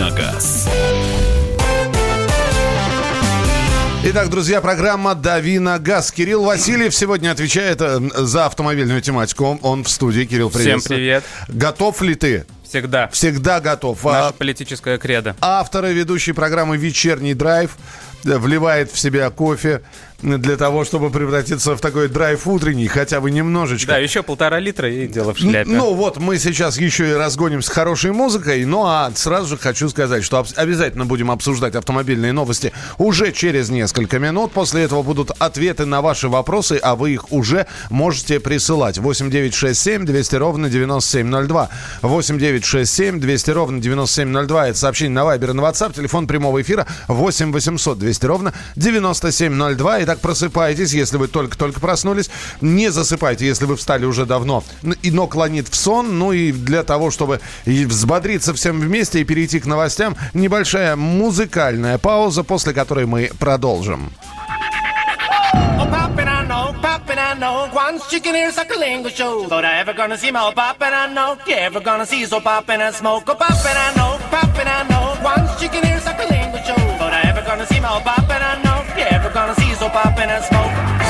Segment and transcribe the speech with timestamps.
[0.00, 0.66] Давиногаз.
[4.02, 6.10] Итак, друзья, программа «Дави на газ».
[6.10, 9.58] Кирилл Васильев сегодня отвечает э, за автомобильную тематику.
[9.60, 10.24] Он, в студии.
[10.24, 10.80] Кирилл, привет.
[10.80, 11.24] Всем привет.
[11.48, 12.46] Готов ли ты?
[12.64, 13.08] Всегда.
[13.08, 14.02] Всегда готов.
[14.04, 15.36] Наша А, политическая кредо.
[15.42, 17.76] Автор и ведущий программы «Вечерний драйв»
[18.24, 19.82] вливает в себя кофе
[20.22, 23.92] для того, чтобы превратиться в такой драйв утренний, хотя бы немножечко.
[23.92, 25.70] Да, еще полтора литра и дело в шляпе.
[25.70, 28.64] Ну вот, мы сейчас еще и разгоним с хорошей музыкой.
[28.64, 34.18] Ну а сразу же хочу сказать, что обязательно будем обсуждать автомобильные новости уже через несколько
[34.18, 34.52] минут.
[34.52, 38.98] После этого будут ответы на ваши вопросы, а вы их уже можете присылать.
[38.98, 41.68] 8967 200 ровно 9702.
[42.02, 44.68] 8967 200 ровно 9702.
[44.68, 45.94] Это сообщение на Вайбер и на WhatsApp.
[45.94, 50.04] Телефон прямого эфира 8 800 200 ровно 9702.
[50.04, 52.30] Итак, просыпайтесь, если вы только-только проснулись.
[52.60, 54.64] Не засыпайте, если вы встали уже давно.
[55.02, 56.18] И но клонит в сон.
[56.18, 62.42] Ну и для того, чтобы взбодриться всем вместе и перейти к новостям, небольшая музыкальная пауза,
[62.42, 64.12] после которой мы продолжим.
[65.52, 65.86] Oh,
[67.30, 67.70] I know.
[67.72, 69.46] Once chicken like a lingo show.
[69.48, 71.38] But I ever gonna see my oh, poppin', I know.
[71.46, 73.24] You ever gonna see so poppin' and smoke?
[73.28, 75.16] Oh, poppin', I know, poppin', I know.
[75.22, 76.89] Once chicken like a lingo show.
[77.50, 78.78] Gonna see my oh, poppin', I know.
[78.96, 81.09] You ever gonna see so poppin' and smoke?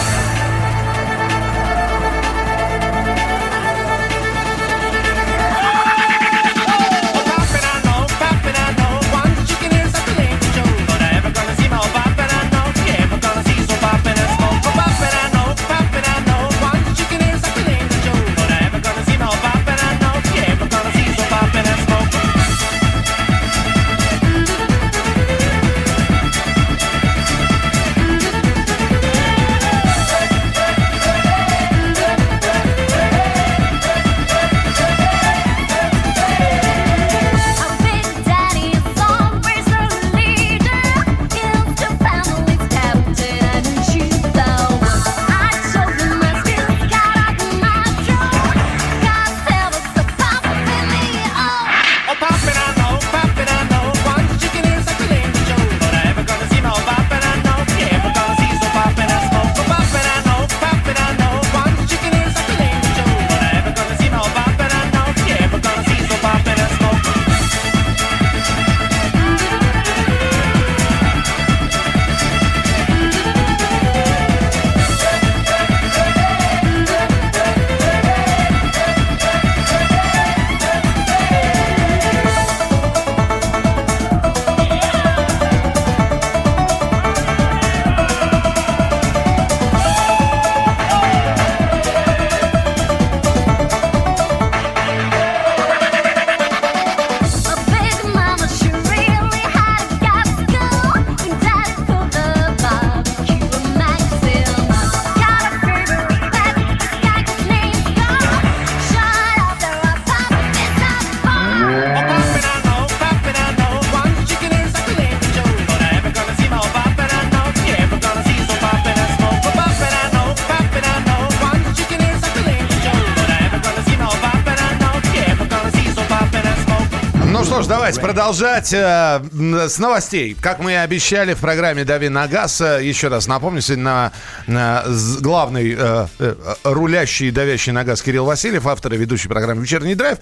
[128.20, 129.22] Продолжать э,
[129.66, 130.36] с новостей.
[130.38, 134.12] Как мы и обещали в программе «Дави на газ», э, еще раз напомню, сегодня на,
[134.46, 134.84] на
[135.20, 139.94] главный э, э, рулящий и давящий на газ Кирилл Васильев, автор и ведущий программы «Вечерний
[139.94, 140.18] драйв».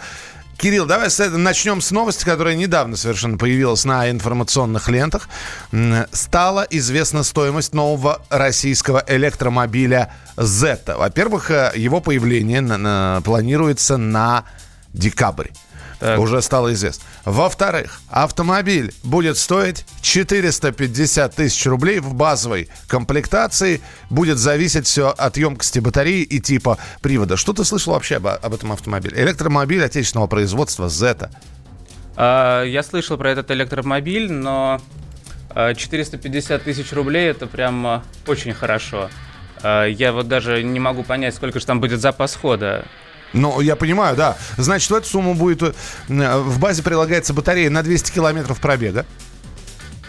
[0.59, 5.29] Кирилл, давай с начнем с новости, которая недавно совершенно появилась на информационных лентах.
[6.13, 10.97] Стала известна стоимость нового российского электромобиля Zeta.
[10.97, 14.45] Во-первых, э, его появление на- на- планируется на
[14.95, 15.49] декабрь.
[16.01, 17.05] Уже стало известно.
[17.25, 23.81] Во-вторых, автомобиль будет стоить 450 тысяч рублей в базовой комплектации.
[24.09, 27.37] Будет зависеть все от емкости батареи и типа привода.
[27.37, 29.21] Что ты слышал вообще об, об этом автомобиле?
[29.21, 31.31] Электромобиль отечественного производства Zeta.
[32.17, 34.81] А, Я слышал про этот электромобиль, но
[35.51, 39.11] а, 450 тысяч рублей это прям очень хорошо.
[39.65, 42.85] Я вот даже не могу понять, сколько же там будет запас хода.
[43.33, 44.37] Ну, я понимаю, да.
[44.57, 45.63] Значит, в эту сумму будет...
[45.63, 45.73] э,
[46.09, 49.05] В базе прилагается батарея на 200 километров пробега.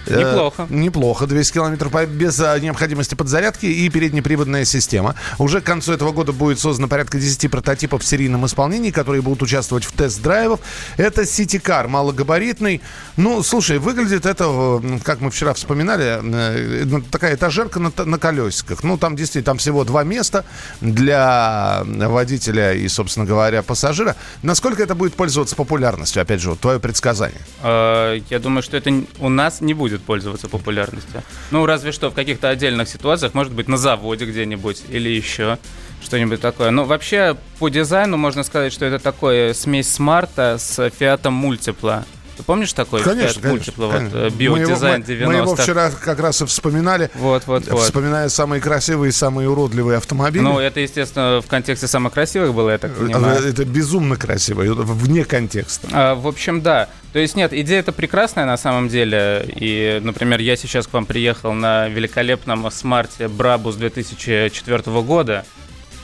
[0.07, 0.67] Э, Неплохо.
[0.69, 1.27] неплохо.
[1.27, 5.15] 200 километров по- без а, необходимости подзарядки и переднеприводная система.
[5.37, 9.41] Уже к концу этого года будет создано порядка 10 прототипов в серийном исполнении, которые будут
[9.43, 10.59] участвовать в тест-драйвах.
[10.97, 12.81] Это Сити-кар, малогабаритный.
[13.17, 14.45] Ну, слушай, выглядит это,
[14.83, 18.83] э, как мы вчера вспоминали, э, ну, такая этажерка на, на колесиках.
[18.83, 20.45] Ну, там действительно, там всего два места
[20.81, 24.15] для водителя и, собственно говоря, пассажира.
[24.43, 26.21] Насколько это будет пользоваться популярностью?
[26.21, 27.41] Опять же, вот твое предсказание.
[27.63, 31.23] Я думаю, что это у нас не будет пользоваться популярностью.
[31.51, 35.57] Ну, разве что в каких-то отдельных ситуациях, может быть, на заводе где-нибудь или еще
[36.03, 36.71] что-нибудь такое.
[36.71, 42.05] Ну, вообще, по дизайну можно сказать, что это такое смесь смарта с Фиатом Мультипла.
[42.39, 43.51] Ты помнишь такой Конечно, Fiat.
[43.59, 44.17] Multipla, вот, конечно.
[44.17, 47.11] э, биодизайн мы- Мы его 90 вчера как раз и вспоминали.
[47.15, 47.81] Вот, вот, вот.
[47.83, 50.41] Вспоминая самые красивые и самые уродливые автомобили.
[50.41, 53.43] Ну, это, естественно, в контексте самых красивых было, я так понимаю.
[53.45, 55.89] это безумно красиво, вне контекста.
[55.91, 56.87] А, В общем, да.
[57.11, 59.43] То есть нет, идея это прекрасная на самом деле.
[59.53, 65.43] И, например, я сейчас к вам приехал на великолепном смарте Брабус 2004 года,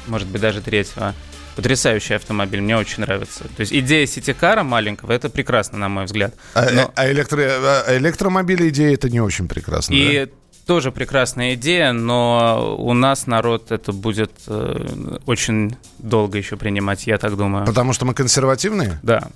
[0.08, 1.14] может быть, даже третьего.
[1.56, 3.46] Потрясающий автомобиль, мне очень нравится.
[3.56, 6.34] То есть идея ситикара маленького, это прекрасно, на мой взгляд.
[6.54, 9.94] А, Но- а электро- а электромобили идея это не очень прекрасно.
[9.94, 10.28] И
[10.66, 17.18] тоже прекрасная идея, но у нас народ это будет э, очень долго еще принимать, я
[17.18, 17.38] так да?
[17.38, 17.66] думаю.
[17.66, 19.00] Потому что мы консервативные?
[19.04, 19.30] Да.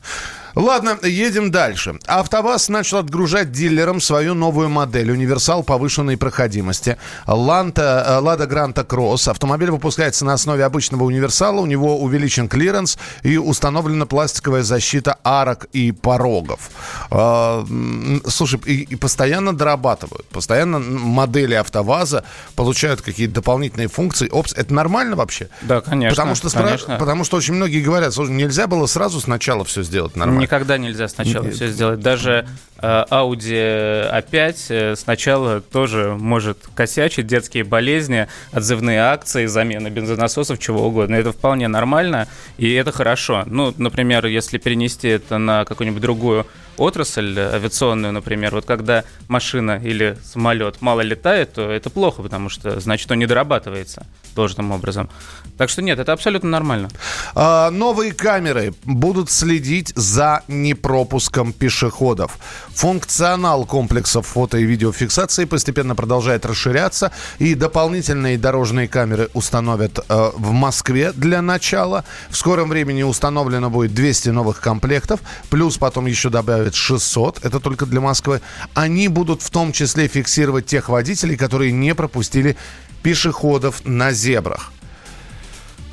[0.55, 1.99] Ладно, едем дальше.
[2.07, 6.97] АвтоВАЗ начал отгружать дилерам свою новую модель «Универсал повышенной проходимости».
[7.27, 9.27] Ланта, э, «Лада Гранта Кросс».
[9.27, 11.61] Автомобиль выпускается на основе обычного «Универсала».
[11.61, 16.69] У него увеличен клиренс и установлена пластиковая защита арок и порогов.
[17.11, 20.25] М, Слушай, и, и постоянно дорабатывают.
[20.27, 22.23] Постоянно модели АвтоВАЗа
[22.55, 24.29] получают какие-то дополнительные функции.
[24.29, 25.49] Опс, это нормально вообще?
[25.61, 26.09] Да, конечно.
[26.15, 26.97] Потому что, спра- конечно.
[26.97, 30.38] потому что очень многие говорят, слушай, нельзя было сразу сначала все сделать нормально.
[30.39, 31.99] Никогда нельзя сначала все сделать.
[31.99, 32.47] Даже
[32.81, 41.15] Audi A5 э, сначала тоже может косячить детские болезни, отзывные акции, замена бензонасосов, чего угодно.
[41.15, 42.27] Это вполне нормально,
[42.57, 43.43] и это хорошо.
[43.45, 46.45] Ну, например, если перенести это на какую-нибудь другую
[46.79, 52.49] отрасль э, авиационную, например, вот когда машина или самолет мало летает, то это плохо, потому
[52.49, 54.05] что значит он не дорабатывается
[54.35, 55.09] должным образом.
[55.57, 56.89] Так что нет, это абсолютно нормально.
[57.35, 62.37] А, новые камеры будут следить за непропуском пешеходов.
[62.73, 70.51] Функционал комплексов фото и видеофиксации постепенно продолжает расширяться, и дополнительные дорожные камеры установят э, в
[70.51, 72.05] Москве для начала.
[72.29, 75.19] В скором времени установлено будет 200 новых комплектов,
[75.49, 78.41] плюс потом еще добавят 600, это только для Москвы.
[78.73, 82.55] Они будут в том числе фиксировать тех водителей, которые не пропустили
[83.03, 84.71] пешеходов на зебрах.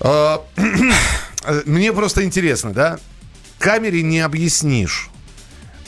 [0.00, 0.44] А,
[1.64, 2.98] Мне просто интересно, да?
[3.58, 5.10] Камере не объяснишь.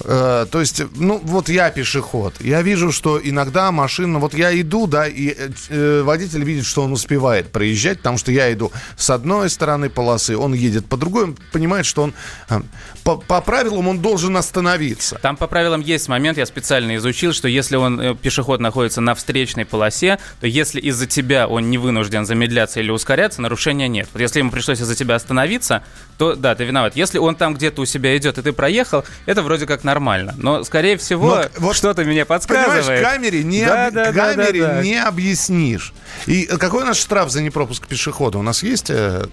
[0.04, 2.34] Э, То есть, ну, вот я пешеход.
[2.40, 4.18] Я вижу, что иногда машина...
[4.18, 8.32] Вот я иду, да, и э, э, водитель видит, что он успевает проезжать, потому что
[8.32, 12.14] я иду с одной стороны полосы, он едет по другой, он понимает, что он...
[12.48, 12.60] э,
[13.04, 15.18] По, по правилам он должен остановиться.
[15.22, 19.64] Там по правилам есть момент, я специально изучил, что если он, пешеход находится на встречной
[19.64, 24.08] полосе, то если из-за тебя он не вынужден замедляться или ускоряться, нарушения нет.
[24.12, 25.82] Вот если ему пришлось из-за тебя остановиться,
[26.18, 26.96] то да, ты виноват.
[26.96, 30.34] Если он там где-то у себя идет, и ты проехал, это вроде как нормально.
[30.36, 32.84] Но, скорее всего, Но вот что-то мне подсказывает.
[32.86, 34.82] Понимаешь, камере не, Да, об- да, да, камере да, да.
[34.82, 35.92] не объяснишь.
[36.26, 38.38] И какой у нас штраф за непропуск пешехода?
[38.38, 39.24] У нас есть э,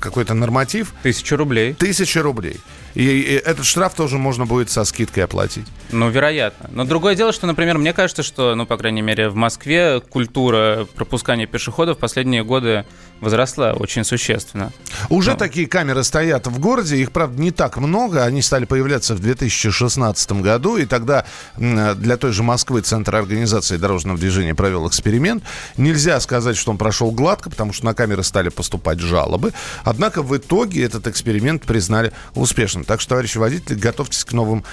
[0.00, 0.92] какой-то норматив?
[1.02, 1.74] Тысячу рублей.
[1.74, 2.60] Тысяча рублей.
[2.94, 5.66] И, и этот штраф тоже можно будет со скидкой оплатить.
[5.92, 6.68] Ну, вероятно.
[6.72, 10.86] Но другое дело, что, например, мне кажется, что, ну, по крайней мере, в Москве культура
[10.94, 12.84] пропускания пешеходов в последние годы
[13.20, 14.72] возросла очень существенно.
[15.10, 15.36] Уже Ну.
[15.36, 18.24] такие камеры стоят в городе, их, правда, не так много.
[18.24, 24.18] Они стали появляться в 2016 году, и тогда для той же Москвы Центр организации дорожного
[24.18, 25.42] движения провел эксперимент.
[25.76, 29.52] Нельзя сказать, что он прошел гладко, потому что на камеры стали поступать жалобы.
[29.84, 32.79] Однако в итоге этот эксперимент признали успешным.
[32.84, 34.64] Так что, товарищи водители, готовьтесь к новым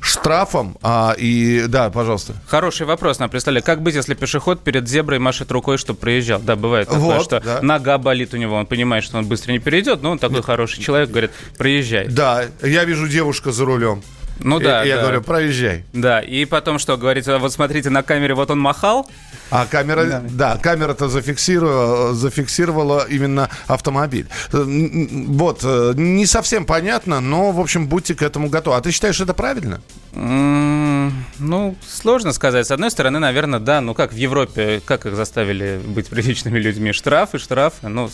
[0.00, 0.76] штрафам.
[0.82, 2.34] А, и да, пожалуйста.
[2.46, 3.60] Хороший вопрос нам прислали.
[3.60, 6.40] Как быть, если пешеход перед зеброй машет рукой, чтобы проезжал?
[6.40, 7.60] Да, бывает такое, Вот, что да.
[7.62, 10.82] нога болит у него, он понимает, что он быстро не перейдет, но он такой хороший
[10.82, 12.08] человек, говорит, проезжай.
[12.08, 14.02] Да, я вижу девушка за рулем.
[14.40, 15.02] Ну И- да, и я да.
[15.02, 15.84] говорю, проезжай.
[15.92, 19.08] Да, и потом что, говорит, «А вот смотрите на камере, вот он махал,
[19.50, 24.26] А камера, да, камера-то зафиксировала, зафиксировала именно автомобиль.
[24.52, 28.76] Э, Вот, э, не совсем понятно, но, в общем, будьте к этому готовы.
[28.76, 29.80] А ты считаешь это правильно?
[30.12, 32.66] Ну, сложно сказать.
[32.66, 33.80] С одной стороны, наверное, да.
[33.80, 36.92] Ну как в Европе, как их заставили быть приличными людьми?
[36.92, 37.88] Штрафы, штрафы.
[37.88, 38.10] Ну,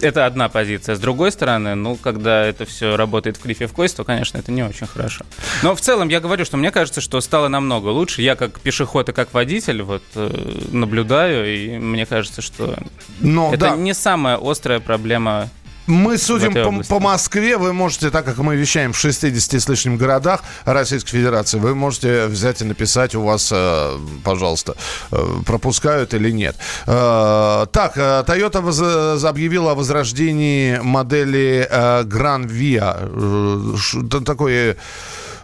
[0.00, 0.94] Это одна позиция.
[0.94, 4.52] С другой стороны, ну, когда это все работает в крифе в кость, то, конечно, это
[4.52, 5.24] не очень хорошо.
[5.62, 8.20] Но в целом я говорю, что мне кажется, что стало намного лучше.
[8.22, 12.76] Я как пешеход и как водитель вот э, наблюдаю, и мне кажется, что
[13.20, 15.48] Но, это да, не самая острая проблема.
[15.86, 17.56] Мы судим по, по Москве.
[17.56, 22.26] Вы можете, так как мы вещаем в 60 с лишним городах Российской Федерации, вы можете
[22.26, 24.74] взять и написать у вас, э, пожалуйста,
[25.12, 26.56] э, пропускают или нет.
[26.86, 34.24] Э, Так, Toyota объявила о возрождении модели Gran Via.
[34.24, 34.76] Такое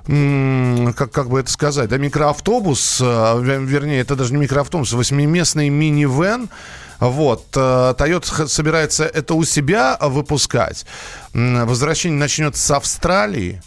[0.05, 6.49] как, как бы это сказать, да, микроавтобус, вер- вернее, это даже не микроавтобус, восьмиместный мини-вен,
[7.09, 10.87] вот, э, Toyota собирается это у себя выпускать.
[11.33, 13.61] Возвращение начнется с Австралии.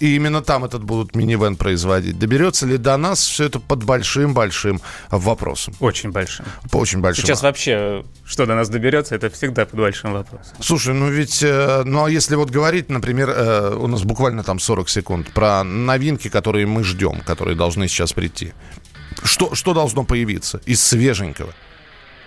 [0.00, 2.18] И именно там этот будут минивэн производить.
[2.18, 4.80] Доберется ли до нас, все это под большим-большим
[5.10, 5.74] вопросом.
[5.80, 6.46] Очень большим.
[6.70, 7.26] По очень большим.
[7.26, 10.56] Сейчас вообще, что до нас доберется, это всегда под большим вопросом.
[10.60, 14.60] Слушай, ну ведь, э, ну а если вот говорить, например, э, у нас буквально там
[14.60, 18.52] 40 секунд про новинки, которые мы ждем, которые должны сейчас прийти.
[19.24, 21.52] Что, что должно появиться из свеженького?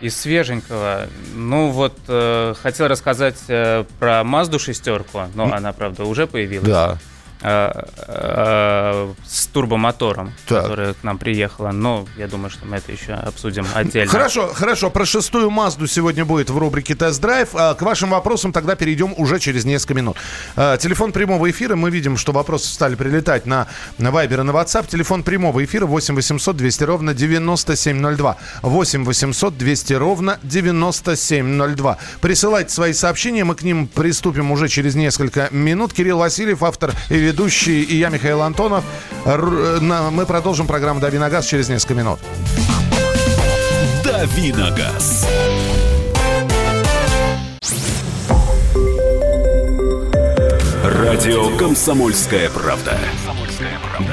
[0.02, 6.26] Из свеженького, ну вот, э, хотел рассказать э, про Мазду шестерку, но она, правда, уже
[6.26, 6.68] появилась.
[6.68, 6.98] Да.
[7.44, 7.72] Э,
[8.08, 10.64] э, с турбомотором, Так.
[10.64, 11.72] которая к нам приехала.
[11.72, 14.12] Но я думаю, что мы это еще обсудим отдельно.
[14.12, 14.90] Хорошо, хорошо.
[14.92, 17.50] Про шестую Мазду сегодня будет в рубрике «Тест-драйв».
[17.54, 20.18] А К вашим вопросам тогда перейдем уже через несколько минут.
[20.56, 21.76] А, Телефон прямого эфира.
[21.76, 23.68] Мы видим, что вопросы стали прилетать на,
[23.98, 24.88] на Вайбер и на WhatsApp.
[24.88, 28.38] Телефон прямого эфира 8 800 200 ровно 9702.
[28.62, 31.98] 8 800 200 ровно 9702.
[32.22, 33.44] Присылайте свои сообщения.
[33.44, 35.94] Мы к ним приступим уже через несколько минут.
[35.94, 38.84] Кирилл Васильев, автор и ведущий, и я, Михаил Антонов.
[39.26, 42.20] На- Мы продолжим программу «Дави на газ» через несколько минут.
[44.04, 45.26] Давиногаз.
[50.84, 52.98] Радио «Комсомольская правда».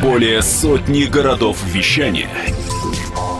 [0.02, 2.30] Более сотни городов вещания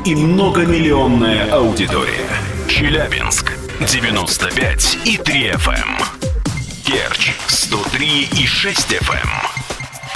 [0.04, 2.28] и многомиллионная аудитория.
[2.68, 6.02] Челябинск 95 и 3 FM.
[6.84, 9.57] Керчь 103 и 6 FM.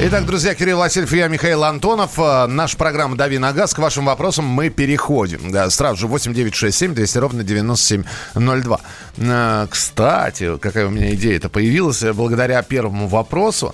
[0.00, 2.18] Итак, друзья, Кирилл Васильев я, Михаил Антонов.
[2.18, 3.72] Э, Наша программа «Дави на газ».
[3.72, 5.52] К вашим вопросам мы переходим.
[5.52, 8.80] Да, сразу же 8967 200 ровно 9702.
[9.18, 13.72] Э, Кстати, какая у меня идея-то появилась э, благодаря первому вопросу.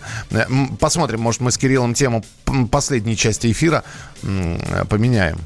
[0.78, 2.22] Посмотрим, может, мы с Кириллом тему
[2.70, 3.82] последней части эфира
[4.88, 5.38] поменяем.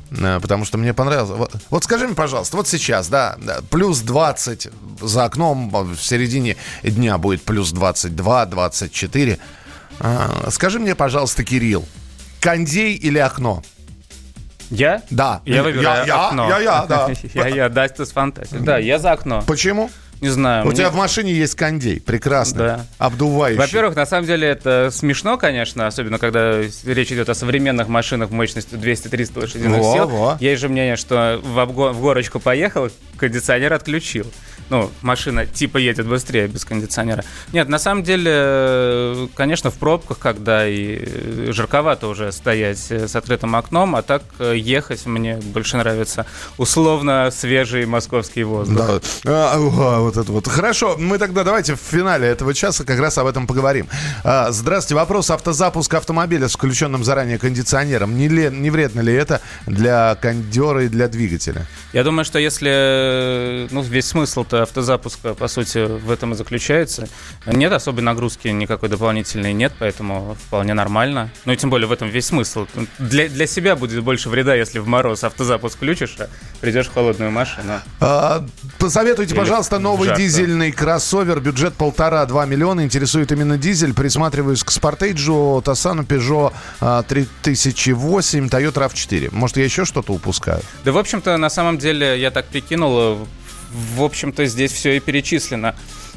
[0.43, 1.51] Потому что мне понравилось.
[1.71, 3.37] Вот, скажи мне, пожалуйста, вот сейчас, да,
[3.71, 4.69] плюс 20
[5.01, 9.39] за окном, в середине дня будет плюс 22, 24.
[10.01, 11.85] А, Скажи мне, пожалуйста, Кирилл,
[12.41, 13.63] кондей или окно?
[14.71, 15.03] Я?
[15.11, 15.41] Да.
[15.45, 16.49] Я выбираю я, окно.
[16.49, 17.11] Я, я, да.
[17.35, 18.61] Я, я, да, это фантастика.
[18.61, 19.43] Да, я за окно.
[19.47, 19.91] Почему?
[20.21, 20.65] Не знаю.
[20.65, 22.59] У мне- тебя в машине есть кондей, прекрасно.
[22.59, 22.87] Да.
[22.99, 23.59] Обдувающий.
[23.59, 28.79] Во-первых, на самом деле это смешно, конечно, особенно когда речь идет о современных машинах мощностью
[28.79, 30.09] 200-300 лошадиных Во, сил.
[30.09, 30.37] во.
[30.41, 34.27] Есть же мнение, что в, обго- в горочку поехал, кондиционер отключил.
[34.71, 37.23] Ну, машина типа едет быстрее без кондиционера.
[37.53, 43.57] Нет, на самом деле, конечно, в пробках, когда и жарковато уже стоять э, с открытым
[43.57, 46.25] окном, а так э, ехать мне больше нравится
[46.57, 49.03] условно свежий московский воздух.
[49.25, 49.53] Да.
[50.05, 50.47] Вот это вот.
[50.47, 53.89] Хорошо, мы тогда давайте в финале этого часа как раз об этом поговорим.
[54.23, 54.97] А, здравствуйте.
[54.97, 58.15] Вопрос автозапуска автомобиля с включенным заранее кондиционером.
[58.15, 61.67] Не, ле- не вредно ли это для кондера и для двигателя?
[61.95, 67.09] Я думаю, что если ну, весь смысл-то автозапуска, по сути, в этом и заключается,
[67.47, 71.31] нет особой нагрузки никакой дополнительной нет, поэтому вполне нормально.
[71.47, 72.67] Ну и тем более в этом весь смысл.
[72.99, 76.29] Для, для себя будет больше вреда, если в мороз автозапуск включишь, а
[76.61, 77.81] придешь в холодную машину.
[78.01, 78.45] А,
[78.79, 80.23] посоветуйте, Или пожалуйста, новый жарко.
[80.23, 81.41] дизельный кроссовер.
[81.41, 82.83] Бюджет полтора-два миллиона.
[82.83, 83.95] Интересует именно дизель.
[83.95, 89.31] Присматриваюсь к Спортейджу, Тассану, Peugeot а, 3008, Toyota RAV4.
[89.33, 90.61] Может, я еще что-то упускаю?
[90.85, 93.27] Да, в общем-то, на самом деле, я так прикинул,
[93.97, 95.75] в общем-то, здесь все и перечислено.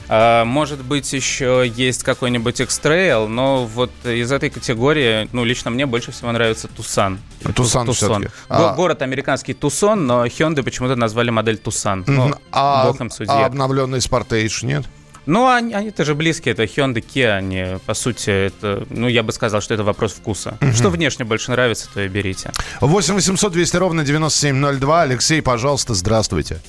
[0.09, 5.85] А, Может быть, еще есть какой-нибудь X-Trail, но вот из этой категории, ну, лично мне
[5.85, 7.19] больше всего нравится Тусан.
[7.55, 8.29] Тусан всё-таки.
[8.49, 8.73] А.
[8.75, 12.03] Город американский Тусон, но Hyundai почему-то назвали модель Тусан.
[12.07, 13.33] Ну, а, бог им судья.
[13.33, 14.85] а обновленный Sportage нет?
[15.25, 19.33] Ну, они, они тоже близкие, это Hyundai, Kia, они, по сути, это, ну, я бы
[19.33, 20.57] сказал, что это вопрос вкуса.
[20.73, 22.51] Что внешне больше нравится, то и берите.
[22.79, 25.01] 8 800 200 ровно 9702.
[25.01, 26.61] Алексей, пожалуйста, здравствуйте.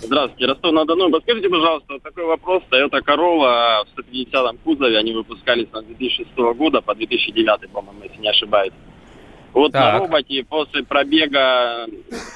[0.00, 1.10] Здравствуйте, Ростов-на-Дону.
[1.10, 2.62] Подскажите, пожалуйста, вот такой вопрос.
[2.70, 8.28] Toyota Corolla в 150-м кузове, они выпускались на 2006 года по 2009, по-моему, если не
[8.28, 8.72] ошибаюсь.
[9.52, 9.94] Вот Так.
[9.94, 11.86] на роботе после пробега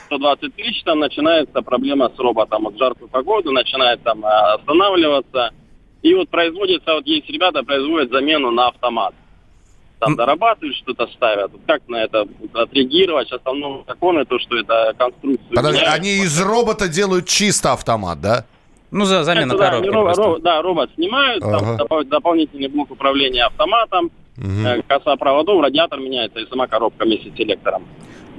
[0.07, 2.65] 120 тысяч там начинается проблема с роботом.
[2.65, 5.51] Вот в жаркую погоду начинает там а, останавливаться.
[6.03, 9.15] И вот производится, вот есть ребята, производят замену на автомат.
[10.01, 11.53] Там дорабатывают, что-то ставят.
[11.67, 13.29] Как на это отреагировать?
[13.29, 18.21] Сейчас там новые законы, то, что это конструкцию Подожди, они из робота делают чисто автомат,
[18.21, 18.45] да?
[18.91, 21.59] Ну, за замена Это, да, коробки они ро- ро- да, робот снимают, Ага.
[21.59, 27.31] там допол- дополнительный блок управления автоматом, э, коса проводов, радиатор меняется и сама коробка вместе
[27.31, 27.85] с селектором.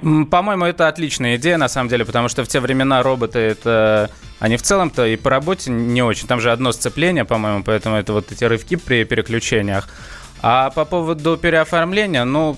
[0.03, 4.09] М, По-моему, это отличная идея, на самом деле, потому что в те времена роботы, это...
[4.39, 6.27] Они в целом-то и по работе не очень.
[6.27, 9.87] Там же одно сцепление, по-моему, поэтому это вот эти рывки при переключениях.
[10.41, 12.57] А по поводу переоформления, ну,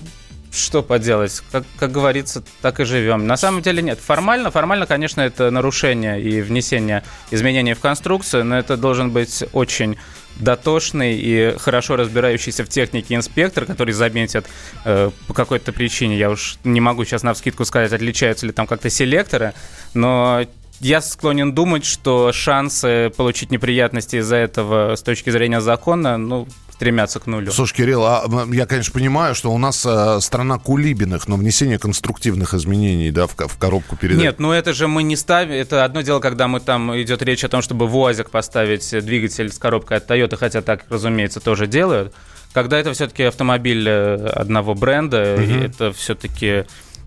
[0.50, 1.42] что поделать?
[1.50, 3.26] Как, как говорится, так и живем.
[3.26, 3.98] На самом деле нет.
[3.98, 9.98] Формально, формально, конечно, это нарушение и внесение изменений в конструкцию, но это должен быть очень
[10.36, 14.46] дотошный и хорошо разбирающийся в технике инспектор, который заметит
[14.84, 18.66] э, по какой-то причине, я уж не могу сейчас на вскидку сказать, отличаются ли там
[18.66, 19.54] как-то селекторы,
[19.92, 20.44] но
[20.80, 27.20] я склонен думать, что шансы получить неприятности из-за этого с точки зрения закона, ну, стремятся
[27.20, 27.52] к нулю.
[27.52, 32.52] Слушай, Кирилл, а, я, конечно, понимаю, что у нас э, страна кулибиных, но внесение конструктивных
[32.52, 34.20] изменений да, в, в коробку передач.
[34.20, 35.52] Нет, ну это же мы не ставим.
[35.52, 39.52] Это одно дело, когда мы там идет речь о том, чтобы в УАЗик поставить двигатель
[39.52, 42.12] с коробкой от Toyota, хотя так, разумеется, тоже делают.
[42.52, 46.64] Когда это все-таки автомобиль э, одного бренда, и это все-таки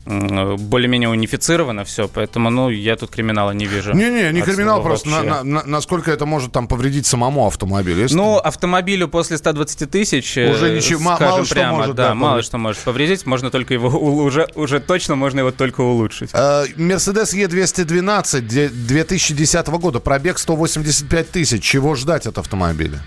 [0.08, 3.94] более-менее унифицировано все, поэтому, ну, я тут криминала не вижу.
[3.94, 8.02] Не-не, не криминал, просто на- на- на- насколько это может там повредить самому автомобилю.
[8.04, 12.14] Если- Ну, автомобилю после 120 тысяч, э, Уже ничего- мало что прямо, может, да, да,
[12.16, 16.30] мало что может повредить, можно только его уже, уже точно можно его только улучшить.
[16.34, 21.64] Э, Мерседес Е212 де- 2010 года, пробег 185 тысяч.
[21.64, 23.02] Чего ждать от автомобиля?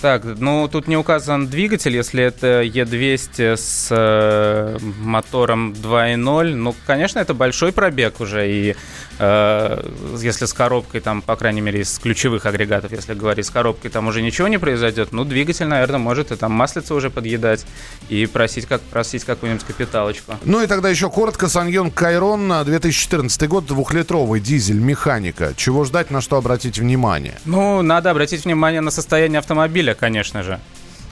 [0.00, 7.18] Так, ну тут не указан двигатель, если это Е200 с э, мотором 2.0, ну, конечно,
[7.18, 8.76] это большой пробег уже, и
[9.18, 13.90] э, если с коробкой, там, по крайней мере, из ключевых агрегатов, если говорить, с коробкой
[13.90, 17.66] там уже ничего не произойдет, ну, двигатель, наверное, может и там маслица уже подъедать
[18.08, 20.36] и просить, как, просить какую-нибудь капиталочку.
[20.44, 21.48] Ну и тогда еще коротко.
[21.48, 25.52] Саньон Кайрон, э, 2014 год, двухлитровый дизель, механика.
[25.56, 27.38] Чего ждать, на что обратить внимание?
[27.44, 30.58] Ну, надо обратить внимание на состояние автомобиля, конечно же.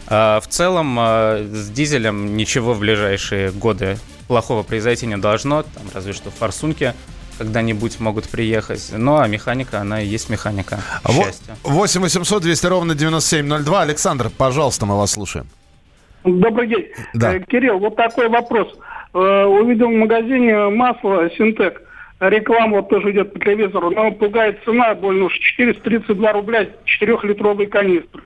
[0.07, 5.63] А, В целом, а, с дизелем ничего в ближайшие годы плохого произойти не должно.
[5.63, 6.95] Там, разве что форсунки
[7.39, 8.91] когда-нибудь могут приехать.
[8.97, 10.81] Ну, а механика, она и есть механика.
[11.05, 11.55] К Во- счастью.
[11.63, 13.83] 8 800 200 ровно 9702.
[13.83, 15.47] Александр, пожалуйста, мы вас слушаем.
[16.25, 16.87] Добрый день.
[17.15, 17.37] Да.
[17.37, 18.69] Э, Кирилл, вот такой вопрос.
[19.15, 21.81] Э, Увидел в магазине масло Синтек.
[22.21, 26.67] Реклама вот тоже идет по телевизору, но пугает цена больно уж 432 рубля
[27.01, 28.25] 4-литровый канистр.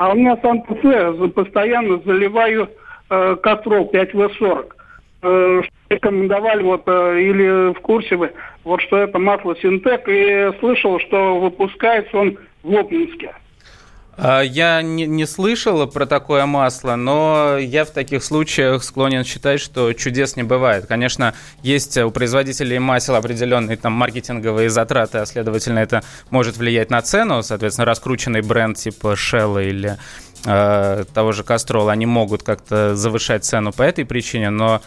[0.00, 2.70] А у меня Санта-Фе постоянно заливаю
[3.10, 4.72] э, кастрол 5В40.
[5.20, 8.32] Э, рекомендовали вот э, или в курсе вы,
[8.64, 13.34] вот что это масло Синтек, и слышал, что выпускается он в Обнинске.
[14.16, 19.60] А, Я не, не слышал про такое масло, но я в таких случаях склонен считать,
[19.60, 20.86] что чудес не бывает.
[20.86, 27.00] Конечно, есть у производителей масел определенные там маркетинговые затраты, а следовательно это может влиять на
[27.02, 27.42] цену.
[27.42, 29.96] Соответственно, раскрученный бренд типа Shell или
[30.44, 34.82] э, того же Castrol, они могут как-то завышать цену по этой причине, но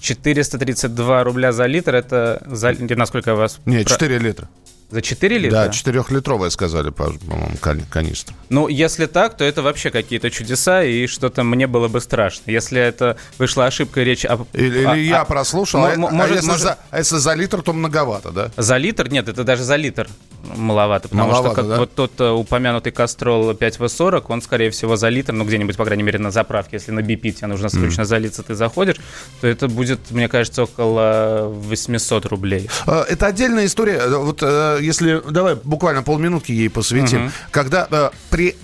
[0.00, 3.58] 432 рубля за литр, это, за, насколько я вас...
[3.66, 4.48] Не, про- 4 литра.
[4.90, 5.66] За 4 литра?
[5.66, 8.34] Да, 4-литровая сказали, по- по-моему, кан- канистра.
[8.48, 12.50] Ну, если так, то это вообще какие-то чудеса, и что-то мне было бы страшно.
[12.50, 14.46] Если это вышла ошибка, речь об...
[14.54, 17.34] Или, а- или я а- прослушал, а, а может- если, может- За, а если за
[17.34, 18.50] литр, то многовато, да?
[18.56, 19.08] За литр?
[19.10, 20.08] Нет, это даже за литр
[20.56, 21.08] маловато.
[21.08, 21.78] Потому Маловато, что как да?
[21.80, 26.04] вот тот э, упомянутый Кастрол 5В40, он, скорее всего, за литр, ну, где-нибудь, по крайней
[26.04, 28.96] мере, на заправке, если на BP тебе нужно срочно залиться, ты заходишь,
[29.40, 32.70] то это будет, мне кажется, около 800 рублей.
[32.86, 33.96] Э, Это отдельная история.
[33.98, 34.42] Э, Вот
[34.78, 38.56] если давай буквально полминутки ей посвятим, когда э, при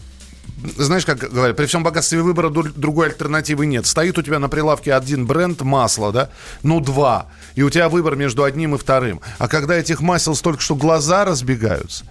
[0.77, 3.87] знаешь, как говорят, при всем богатстве выбора дру- другой альтернативы нет.
[3.87, 6.31] Стоит у тебя на прилавке один бренд масла, да,
[6.62, 9.20] ну два, и у тебя выбор между одним и вторым.
[9.38, 12.05] А когда этих масел столько, что глаза разбегаются,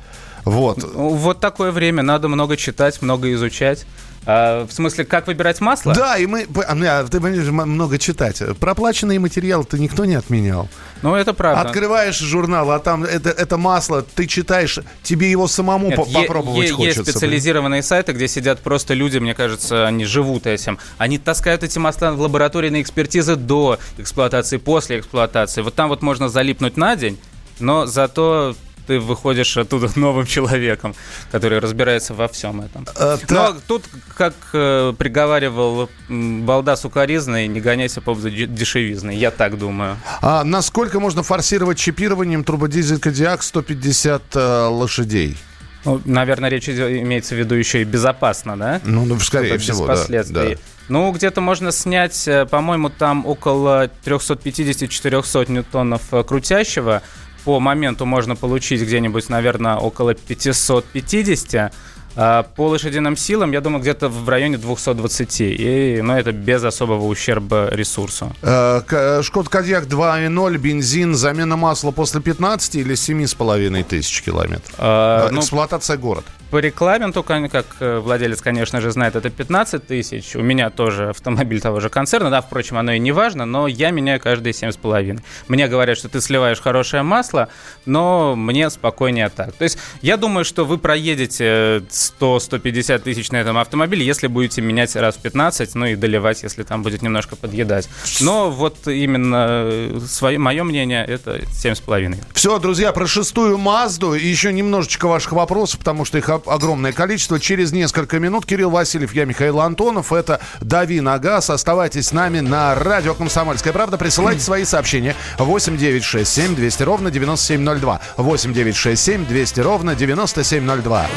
[0.45, 0.83] Вот.
[0.83, 3.85] Вот такое время, надо много читать, много изучать.
[4.25, 5.93] А, в смысле, как выбирать масло?
[5.93, 6.47] Да, и мы...
[6.65, 8.41] а, а Ты м- много читать.
[8.59, 10.69] Проплаченные материалы-то никто не отменял.
[11.01, 11.61] Ну, это правда.
[11.61, 16.69] Открываешь журнал, а там это, это масло, ты читаешь, тебе его самому Нет, по- попробовать
[16.69, 16.99] е- хочется.
[17.01, 20.79] Есть специализированные сайты, где сидят просто люди, мне кажется, они живут этим.
[20.97, 25.61] Они таскают эти масла в лаборатории на экспертизы до эксплуатации, после эксплуатации.
[25.61, 27.19] Вот там вот можно залипнуть на день,
[27.59, 28.55] но зато
[28.87, 30.95] ты выходишь оттуда новым человеком,
[31.31, 32.85] который разбирается во всем этом.
[32.95, 33.83] Э, Но та- тут,
[34.15, 39.11] как э, приговаривал балда сукаризный, не гоняйся по поводу де- дешевизны.
[39.11, 39.97] Я так думаю.
[40.21, 45.37] А насколько можно форсировать чипированием турбодизель Кодиак 150 э, лошадей?
[45.85, 48.79] Ну, наверное, речь имеется в виду еще и безопасно, да?
[48.85, 50.55] Ну, ну, скорее Чтобы всего, без да, последствий.
[50.55, 50.61] да.
[50.89, 57.01] Ну, где-то можно снять, э, по-моему, там около 350-400 ньютонов э, крутящего.
[57.45, 61.73] По моменту можно получить где-нибудь, наверное, около 550.
[62.15, 65.41] А по лошадиным силам, я думаю, где-то в районе 220.
[65.41, 68.31] И, ну, это без особого ущерба ресурсу.
[68.43, 74.75] Э, Шкод Кодиак 2.0, бензин, замена масла после 15 или 7,5 тысяч километров?
[74.77, 76.25] А, Э, ну, Эксплуатация город.
[76.53, 80.35] По регламенту, кон- как э, владелец, конечно же, знает, это 15 тысяч.
[80.35, 83.89] У меня тоже автомобиль того же концерна, да, впрочем, оно и не важно, но я
[83.89, 85.19] меняю каждые 7,5.
[85.47, 87.49] Мне говорят, что ты сливаешь хорошее масло,
[87.87, 89.53] но мне спокойнее так.
[89.53, 94.95] То есть я думаю, что вы проедете 100-150 тысяч на этом автомобиле, если будете менять
[94.95, 97.89] раз в 15, ну и доливать, если там будет немножко подъедать.
[98.21, 102.15] Но вот именно свое, мое мнение, это 7,5.
[102.35, 107.39] Все, друзья, про шестую Мазду и еще немножечко ваших вопросов, потому что их огромное количество.
[107.39, 110.13] Через несколько минут Кирилл Васильев, я Михаил Антонов.
[110.13, 111.49] Это «Дави на газ».
[111.49, 113.97] Оставайтесь с нами на радио «Комсомольская правда».
[113.97, 118.01] Присылайте свои сообщения 8 9 6 7 200 ровно 9702.
[118.17, 121.07] 8 9 6 7 200 ровно 9702.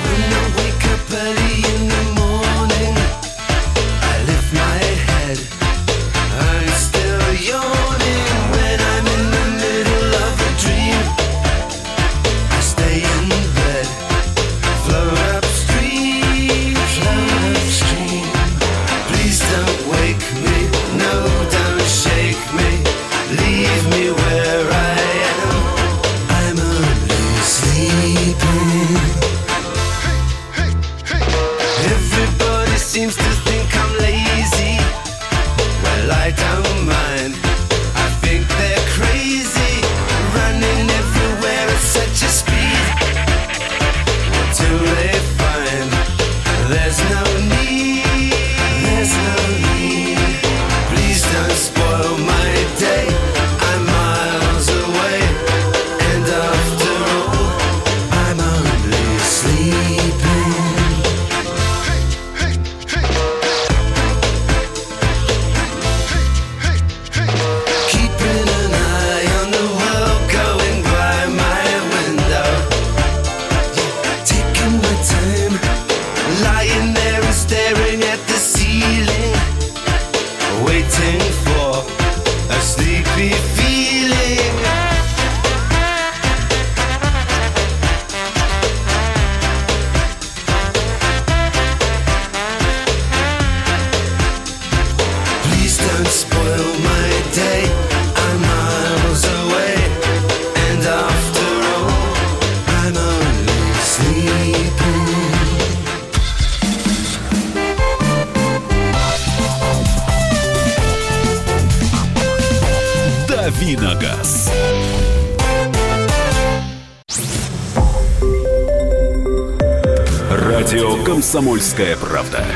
[121.26, 122.46] «Комсомольская правда».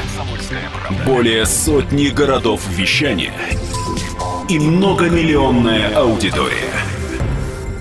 [1.04, 3.34] Более сотни городов вещания
[4.48, 6.70] и многомиллионная аудитория.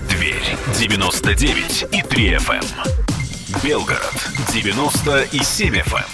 [0.09, 2.65] Дверь 99 и 3 FM.
[3.61, 4.15] Белгород
[4.51, 6.09] 97 FM.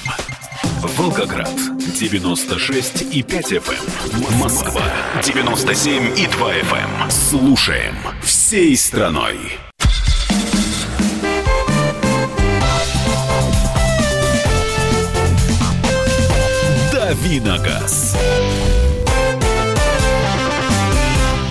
[0.98, 1.56] Волгоград
[1.98, 4.38] 96 и 5 FM.
[4.42, 4.84] Москва
[5.24, 7.10] 97 и 2 FM.
[7.10, 9.40] Слушаем всей страной.
[17.26, 18.16] «Дави на газ».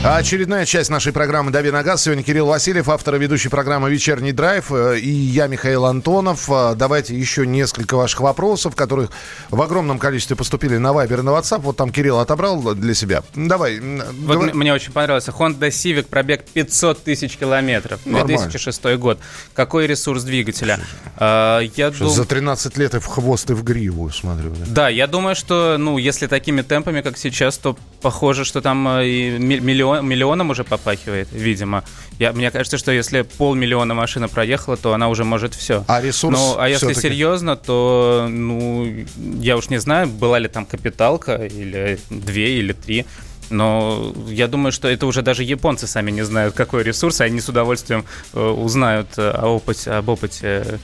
[0.07, 2.03] Очередная часть нашей программы «Дави на газ».
[2.03, 4.71] Сегодня Кирилл Васильев, автор и ведущий программы «Вечерний драйв».
[4.71, 6.51] э, И я, Михаил Антонов.
[6.51, 9.11] Э, Давайте еще несколько ваших вопросов, которых
[9.49, 11.61] в огромном количестве поступили на Вайбер и на WhatsApp.
[11.63, 13.23] Вот там Кирилл отобрал для себя.
[13.35, 13.81] Давай.
[13.81, 15.31] Вот м- мне очень понравился.
[15.31, 18.01] Honda Civic, пробег 500 тысяч километров.
[18.05, 18.27] Нормально.
[18.27, 19.19] 2006 год.
[19.55, 20.81] Какой ресурс двигателя?
[21.17, 24.51] А, я Что, дум- За 13 лет и в хвост, и в гриву, смотрю.
[24.51, 24.65] да.
[24.69, 29.07] Да, я думаю, что, ну, если такими темпами, как сейчас, то похоже, что там э,
[29.07, 29.61] и ми-
[30.03, 31.85] миллион, миллионом уже попахивает, видимо.
[32.19, 35.85] Я, мне кажется, что если полмиллиона машина проехала, то она уже может все.
[35.89, 39.05] А ресурс Ну, а если серьезно, то, ну,
[39.41, 43.05] я уж не знаю, была ли там капиталка, или две, или три.
[43.51, 47.49] Но я думаю, что это уже даже японцы сами не знают, какой ресурс, они с
[47.49, 50.79] удовольствием э, узнают э, о опыте, об опыте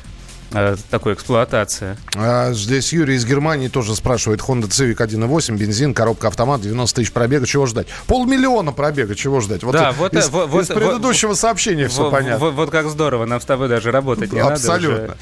[0.53, 1.97] э, такой эксплуатации.
[2.15, 4.41] А, здесь Юрий из Германии тоже спрашивает.
[4.41, 7.47] Honda Civic 1.8, бензин, коробка автомат, 90 тысяч пробега.
[7.47, 7.87] Чего ждать?
[8.07, 9.15] Полмиллиона пробега.
[9.15, 9.63] Чего ждать?
[9.63, 12.39] Вот Да, и- вот, из, э, вот- из вот- предыдущего сообщения все Во- понятно.
[12.47, 15.17] во- Вот, как здорово, нам с тобой даже работать не Абсолютно.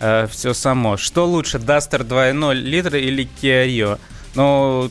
[0.00, 0.28] надо.
[0.32, 0.96] все само.
[0.96, 3.98] Что лучше, Duster 2.0 литра или Kia Rio?
[4.34, 4.90] Ну,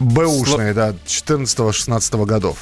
[0.00, 2.58] Бэушные, да, 14-16 годов.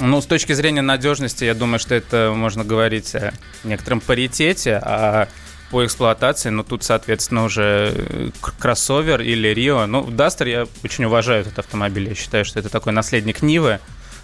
[0.00, 3.32] ну, с точки зрения надежности, я думаю, что это можно говорить о
[3.64, 5.28] некотором паритете, а
[5.74, 9.86] по эксплуатации, ну, тут, соответственно, уже э, кроссовер или Рио.
[9.86, 12.08] Ну, Duster я очень уважаю этот автомобиль.
[12.08, 13.80] Я считаю, что это такой наследник Нивы,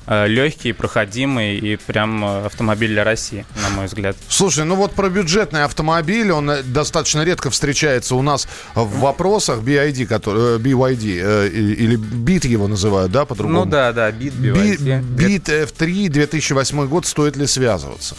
[0.07, 4.17] э, легкий, проходимый и прям э, автомобиль для России, на мой взгляд.
[4.29, 10.07] Слушай, ну вот про бюджетный автомобиль, он достаточно редко встречается у нас в вопросах BID,
[10.07, 13.65] который, BYD, или BIT его называют, да, по-другому?
[13.65, 15.01] Ну да, да, Би- BYD.
[15.03, 18.15] Бит F3 2008 год, стоит ли связываться?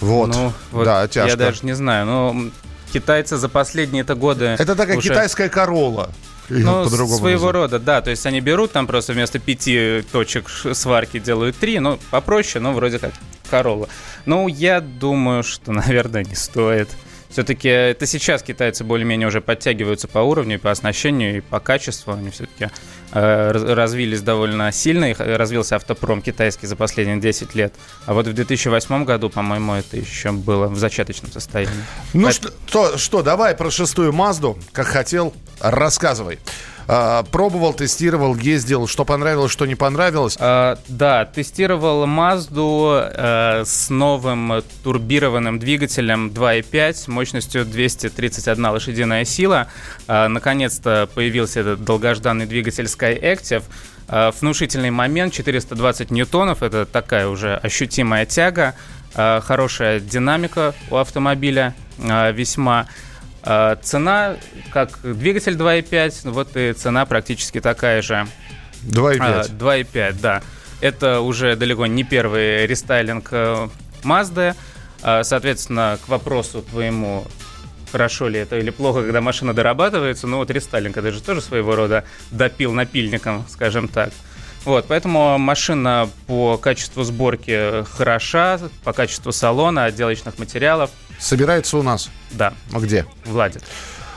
[0.00, 1.30] Вот, Ну, вот да, тяжко.
[1.30, 2.06] Я даже не знаю.
[2.06, 2.50] Ну,
[2.92, 4.56] китайцы за последние это годы...
[4.58, 6.10] Это такая уже- китайская корола.
[6.48, 7.72] Ну, по-другому своего называют.
[7.72, 8.00] рода, да.
[8.02, 12.72] То есть они берут там просто вместо пяти точек сварки делают три, ну, попроще, но
[12.72, 13.12] вроде как
[13.50, 13.88] Королла.
[14.26, 16.88] Ну, я думаю, что, наверное, не стоит.
[17.30, 22.12] Все-таки это сейчас китайцы более-менее уже подтягиваются по уровню, по оснащению, и по качеству.
[22.12, 22.70] Они все-таки
[23.12, 25.06] развились довольно сильно.
[25.10, 27.74] Их, э, развился автопром китайский за последние 10 лет.
[28.06, 31.74] А вот в 2008 году, по-моему, это еще было в зачаточном состоянии.
[32.12, 36.38] Ну Поэт- что, то- что, давай про шестую Мазду, как хотел, рассказывай.
[36.88, 40.36] А, пробовал, тестировал, ездил, что понравилось, что не понравилось.
[40.38, 49.66] А, да, тестировал Mazda э, с новым турбированным двигателем 2.5 мощностью 231 лошадиная сила.
[50.06, 53.64] А, наконец-то появился этот долгожданный двигатель Sky Active.
[54.08, 58.76] А, внушительный момент, 420 ньютонов, это такая уже ощутимая тяга.
[59.14, 62.86] А, хорошая динамика у автомобиля, весьма.
[63.46, 64.36] А, Цена,
[64.72, 68.26] как двигатель 2.5, вот и цена практически такая же.
[68.82, 69.16] 2,5.
[69.20, 70.42] А, 2,5, да.
[70.80, 73.68] Это уже далеко не первый рестайлинг э,
[74.02, 74.56] Mazda.
[75.02, 77.24] А, Соответственно, к вопросу твоему,
[77.92, 81.76] хорошо ли это или плохо, когда машина дорабатывается, ну вот рестайлинг, это же тоже своего
[81.76, 84.10] рода допил напильником, скажем так.
[84.64, 92.10] Вот, поэтому машина по качеству сборки хороша, по качеству салона, отделочных материалов, Собирается у нас.
[92.30, 93.06] да, А где?
[93.24, 93.62] владит.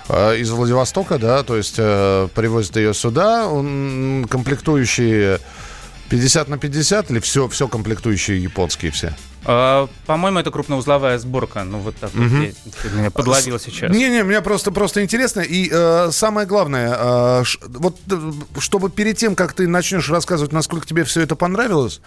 [0.08, 3.48] А, Из Владивостока, да, то есть э, привозят ее сюда.
[3.48, 5.40] Он, комплектующие
[6.10, 9.14] 50 на 50 или все, все комплектующие японские все?
[9.45, 11.63] А, По-моему, это крупноузловая сборка.
[11.63, 12.23] Ну, вот так вот.
[12.43, 12.52] я-
[12.84, 13.89] Ты меня подловил сейчас.
[13.91, 15.39] Не-не, мне просто, просто интересно.
[15.41, 20.52] И э, самое главное, э, ш- вот э, чтобы перед тем, как ты начнешь рассказывать,
[20.52, 22.02] насколько тебе все это понравилось,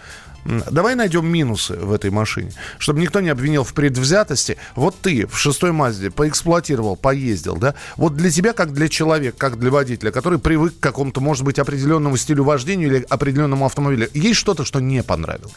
[0.45, 4.57] давай найдем минусы в этой машине, чтобы никто не обвинил в предвзятости.
[4.75, 7.73] Вот ты в шестой Мазде поэксплуатировал, поездил, да?
[7.97, 11.57] Вот для тебя, как для человека, как для водителя, который привык к какому-то, может быть,
[11.59, 15.53] определенному стилю вождения или определенному автомобилю, есть что-то, что не понравилось?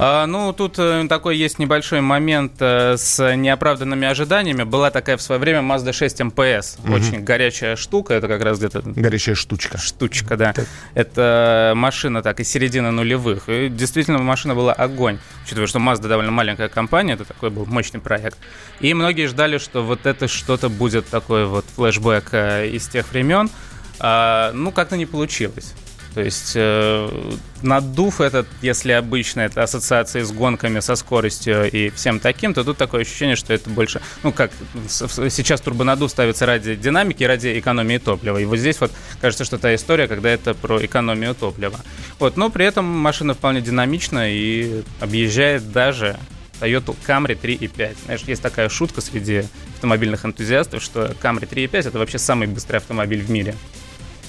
[0.00, 4.62] А, ну, тут э, такой есть небольшой момент э, с неоправданными ожиданиями.
[4.62, 6.78] Была такая в свое время Mazda 6 МПС.
[6.88, 8.14] Очень горячая штука.
[8.14, 9.76] Это как раз где-то Горячая штучка.
[9.76, 10.54] штучка, да.
[10.94, 13.48] Это машина так из середины нулевых.
[13.48, 15.18] И действительно, машина была огонь.
[15.44, 18.38] Учитывая, что Mazda довольно маленькая компания, это такой был мощный проект.
[18.78, 23.50] И многие ждали, что вот это что-то будет такой вот флешбэк э, из тех времен.
[23.98, 25.74] А, ну, как-то не получилось.
[26.14, 27.08] То есть э,
[27.62, 32.76] надув этот, если обычно это ассоциации с гонками, со скоростью и всем таким, то тут
[32.76, 34.50] такое ощущение, что это больше, ну как
[34.88, 38.38] сейчас турбонадув ставится ради динамики ради экономии топлива.
[38.38, 38.90] И вот здесь вот
[39.20, 41.78] кажется, что та история, когда это про экономию топлива.
[42.18, 46.18] Вот, но при этом машина вполне динамична и объезжает даже
[46.60, 47.96] Toyota Camry 3.5.
[48.04, 49.44] Знаешь, есть такая шутка среди
[49.74, 53.54] автомобильных энтузиастов, что Camry 3.5 это вообще самый быстрый автомобиль в мире.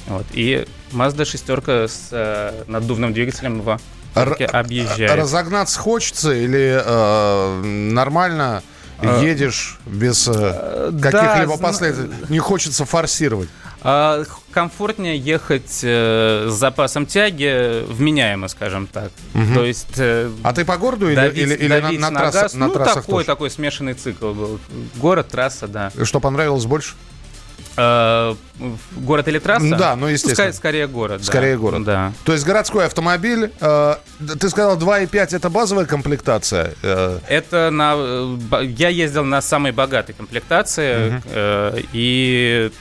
[0.10, 0.26] Вот.
[0.34, 3.80] И Mazda шестерка с э, наддувным двигателем в
[4.14, 5.12] все-таки объезжает.
[5.16, 8.64] Разогнаться хочется или э, нормально
[9.22, 12.10] едешь без э, да, каких-либо зна- последствий?
[12.28, 13.48] Не хочется форсировать.
[13.82, 19.12] А, комфортнее ехать э, с запасом тяги вменяемо, скажем так.
[19.54, 19.94] То есть...
[19.98, 22.54] э, А ты по городу или, давить- или, или на, давить на на трассах, газ,
[22.56, 23.26] на ну, трассах такой, тоже?
[23.28, 24.60] такой смешанный цикл был.
[24.98, 25.92] Город, трасса, да.
[26.04, 26.96] Что понравилось больше?
[27.78, 28.36] Э,
[28.98, 29.76] город или трасса?
[29.76, 30.52] Да, ну, естественно.
[30.54, 31.20] скорее город.
[31.22, 31.26] да.
[31.26, 31.84] Скорее город.
[31.84, 32.14] Да.
[32.26, 33.96] То есть городской автомобиль, э,
[34.40, 36.74] ты сказал 2,5 это базовая комплектация.
[36.84, 37.96] э, Это на...
[38.62, 41.22] Я ездил на самой богатой комплектации.
[41.26, 42.72] э, И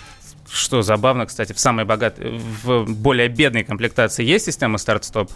[0.51, 2.41] что забавно, кстати, в самой богатой...
[2.65, 5.31] В более бедной комплектации есть система старт-стоп.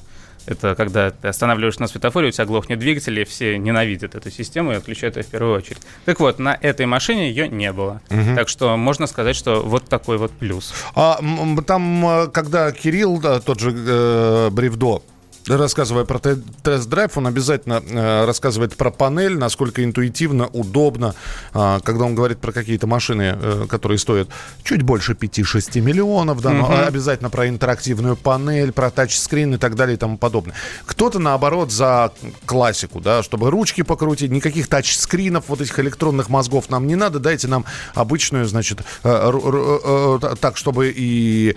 [0.47, 4.73] Это когда ты останавливаешь на светофоре, у тебя глохнет двигатель, и все ненавидят эту систему
[4.73, 5.83] и отключают ее в первую очередь.
[6.05, 8.01] Так вот, на этой машине ее не было.
[8.09, 10.75] Так что можно сказать, что вот такой вот плюс.
[10.95, 11.21] А
[11.67, 15.03] там, э, когда Кирилл, тот же э, Бревдо,
[15.49, 21.15] рассказывая про те- тест-драйв, он обязательно э, рассказывает про панель, насколько интуитивно, удобно,
[21.53, 24.29] а, когда он говорит про какие-то машины, э, которые стоят
[24.63, 29.97] чуть больше 5-6 миллионов, да, но обязательно про интерактивную панель, про тачскрин и так далее
[29.97, 30.55] и тому подобное.
[30.87, 32.13] Кто-то, наоборот, за
[32.47, 37.49] классику, да, чтобы ручки покрутить, никаких тачскринов, вот этих электронных мозгов нам не надо, дайте
[37.49, 41.57] нам обычную, значит, э, э, так, чтобы и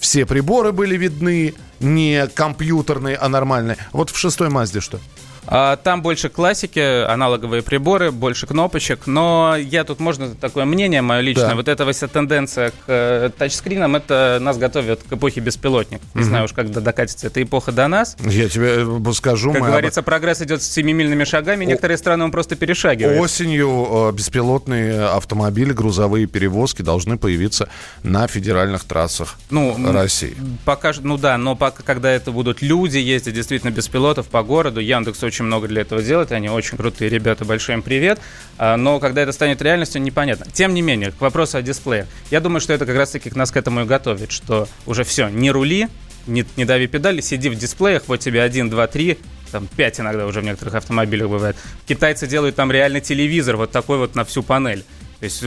[0.00, 3.76] все приборы были видны, не компьютерные, а нормальные.
[3.92, 4.98] Вот в шестой Мазде что?
[5.46, 11.20] А, Там больше классики, аналоговые приборы, больше кнопочек, но я тут, можно такое мнение мое
[11.20, 11.54] личное, Да.
[11.56, 16.06] вот эта вся тенденция к э, тачскринам, это нас готовит к эпохе беспилотников.
[16.14, 18.16] Не знаю уж, когда докатится эта эпоха до нас.
[18.20, 22.30] Я тебе э, скажу, Как мы об- говорится, прогресс идет семимильными шагами, некоторые страны он
[22.30, 23.20] просто перешагивает.
[23.20, 27.68] Осенью э, беспилотные автомобили, грузовые перевозки должны появиться
[28.04, 30.36] на федеральных трассах Ну, России.
[30.64, 34.78] Пока, ну да, но пока, когда это будут люди ездить действительно без пилотов по городу,
[34.80, 38.20] Яндекс очень много для этого делает, они очень крутые ребята, большой им привет.
[38.58, 40.46] А, Но когда это станет реальностью, непонятно.
[40.52, 42.06] Тем не менее, к вопросу о дисплеях.
[42.30, 45.50] Я думаю, что это как раз-таки нас к этому и готовит, что уже все, не
[45.50, 45.88] рули,
[46.26, 49.18] не, не дави педали, сиди в дисплеях, вот тебе один, два, три,
[49.50, 51.56] там 5 иногда уже в некоторых автомобилях бывает.
[51.86, 54.84] Китайцы делают там реально телевизор вот такой вот на всю панель.
[55.18, 55.44] То есть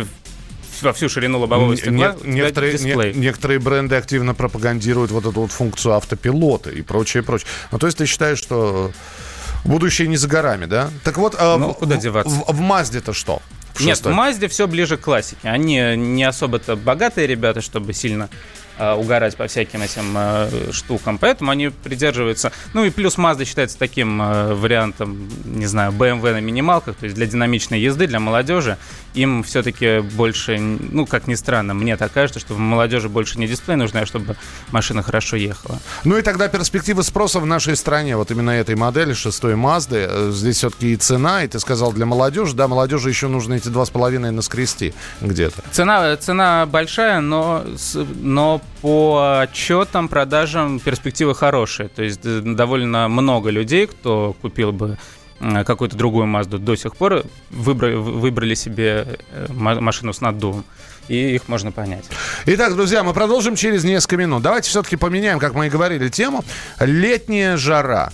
[0.81, 2.73] во всю ширину лобового стекла не- некоторые,
[3.13, 7.47] не- некоторые бренды активно пропагандируют вот эту вот функцию автопилота и прочее, прочее.
[7.71, 8.91] Ну, то есть ты считаешь, что
[9.65, 10.89] будущее не за горами, да?
[11.03, 12.29] Так вот, а Ну, в- куда в- деваться?
[12.33, 13.41] В, в Мазде-то что?
[13.73, 14.09] В Нет, в?
[14.09, 15.49] Мазде все ближе к классике.
[15.49, 18.35] Они не особо-то богатые ребята, чтобы сильно э,
[18.77, 21.17] угорать по всяким этим э, штукам.
[21.17, 22.51] Поэтому они придерживаются...
[22.73, 27.15] Ну и плюс Mazda считается таким э, вариантом, не знаю, BMW на минималках, то есть
[27.15, 28.77] для динамичной езды, для молодежи.
[29.13, 33.77] Им все-таки больше, ну, как ни странно, мне так кажется, что молодежи больше не дисплей
[33.77, 34.35] нужно, а чтобы
[34.71, 35.79] машина хорошо ехала.
[36.03, 40.57] Ну и тогда перспективы спроса в нашей стране, вот именно этой модели, шестой э, здесь
[40.57, 43.89] все-таки и цена, и ты сказал для молодежи, да, молодежи еще нужно эти два с
[43.89, 45.63] половиной наскрести где-то.
[45.71, 47.63] Цена, цена большая, но,
[48.21, 51.89] но по отчетам, продажам перспективы хорошие.
[51.89, 54.97] То есть э, довольно много людей, кто купил бы
[55.39, 60.63] э, какую-то другую Мазду до сих пор, выбрали, выбрали себе э, ма- машину с наддувом.
[61.07, 62.05] И их можно понять.
[62.45, 64.41] Итак, друзья, мы продолжим через несколько минут.
[64.41, 66.43] Давайте все-таки поменяем, как мы и говорили, тему.
[66.79, 68.11] Летняя жара.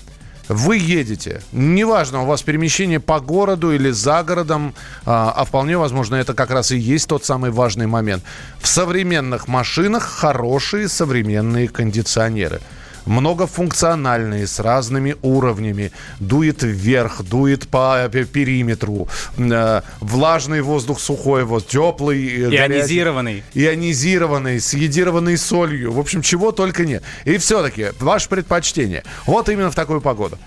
[0.54, 4.74] Вы едете, неважно, у вас перемещение по городу или за городом,
[5.06, 8.24] а, а вполне возможно, это как раз и есть тот самый важный момент.
[8.60, 12.60] В современных машинах хорошие современные кондиционеры
[13.06, 15.92] многофункциональные, с разными уровнями.
[16.20, 19.08] Дует вверх, дует по пе- периметру.
[19.38, 22.74] Э, Влажный воздух, сухой воздух, теплый, э, горячий.
[22.80, 23.44] Ионизированный.
[23.54, 25.92] Ионизированный, с йодированной солью.
[25.92, 27.04] В общем, чего только нет.
[27.26, 29.04] И все-таки, ваше предпочтение.
[29.26, 30.38] Вот именно в такую погоду.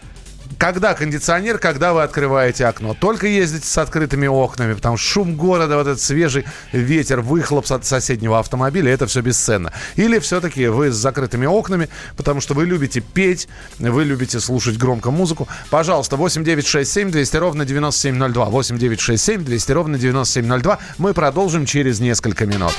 [0.65, 2.97] Когда кондиционер, когда вы открываете окно.
[2.99, 7.85] Только ездите с открытыми окнами, потому что шум города, вот этот свежий ветер, выхлоп от
[7.85, 9.75] соседнего автомобиля, это все бесценно.
[9.97, 13.47] Или все-таки вы с закрытыми окнами, потому что вы любите петь,
[13.79, 15.49] вы любите слушать громко музыку.
[15.69, 18.47] Пожалуйста, 8967 200 ровно 9702.
[18.47, 20.79] 8967 200 ровно 9702.
[20.97, 22.73] Мы продолжим через несколько минут.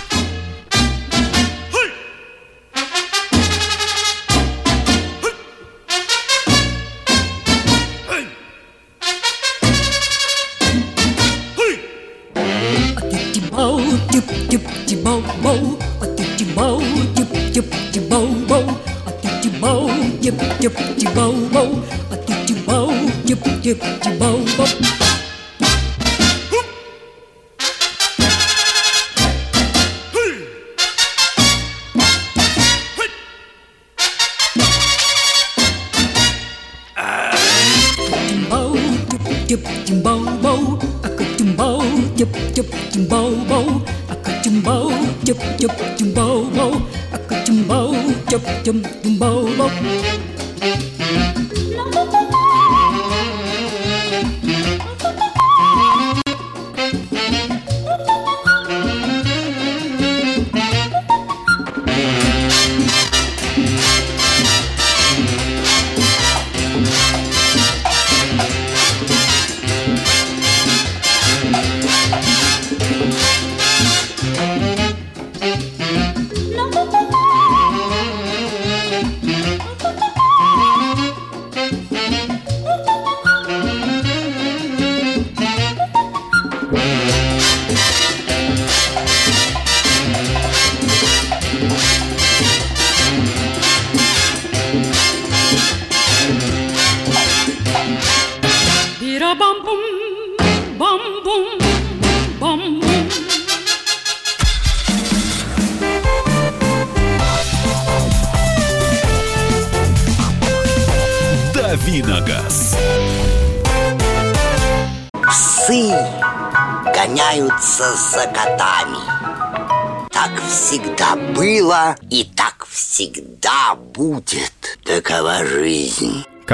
[20.65, 21.67] chụp chụp bầu bầu
[22.11, 22.91] à chụp chụp bầu
[23.25, 24.67] chụp chụp chụp bầu bầu
[39.47, 40.19] chụp chùm bầu
[43.49, 43.75] bầu
[44.09, 44.89] à cực chùm bầu
[45.25, 46.79] chụp chụp chùm bầu bầu
[47.11, 47.95] à cực chùm bầu
[48.31, 49.69] chụp chụp chụp bầu bầu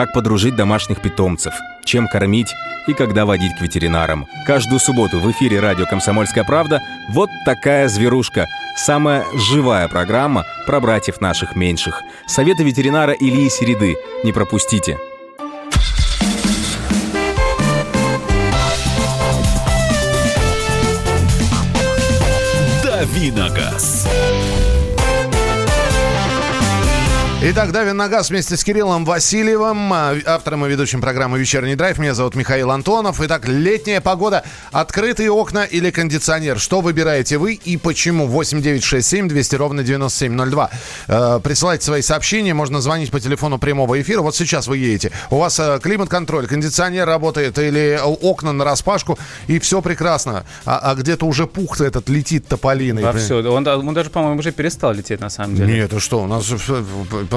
[0.02, 2.56] Как подружить домашних питомцев, чем кормить
[2.88, 4.26] и когда водить к ветеринарам.
[4.48, 8.48] Каждую субботу в эфире радио «Комсомольская правда» вот такая зверушка.
[8.76, 12.02] Самая живая программа про братьев наших меньших.
[12.26, 13.96] Советы ветеринара Ильи Середы.
[14.24, 14.98] Не пропустите.
[22.84, 24.01] Давиногаз.
[27.44, 31.98] Итак, Давин на газ вместе с Кириллом Васильевым, а, автором и ведущим программы «Вечерний драйв».
[31.98, 33.20] Меня зовут Михаил Антонов.
[33.20, 34.44] Итак, летняя погода.
[34.72, 36.60] Открытые окна или кондиционер?
[36.60, 38.28] Что выбираете вы и почему?
[38.28, 40.70] 8 9 6 7 200 ровно 9702.
[41.08, 42.54] Э, присылайте свои сообщения.
[42.54, 44.22] Можно звонить по телефону прямого эфира.
[44.22, 45.12] Вот сейчас вы едете.
[45.32, 49.18] У вас э, климат-контроль, кондиционер работает или э, окна на распашку,
[49.48, 50.46] и все прекрасно.
[50.64, 53.02] А, а где-то уже пух этот летит тополиной.
[53.02, 53.38] Вовсю.
[53.52, 55.74] Он, да- он даже, по-моему, уже перестал лететь, на самом деле.
[55.74, 56.22] Нет, это что?
[56.22, 56.46] У нас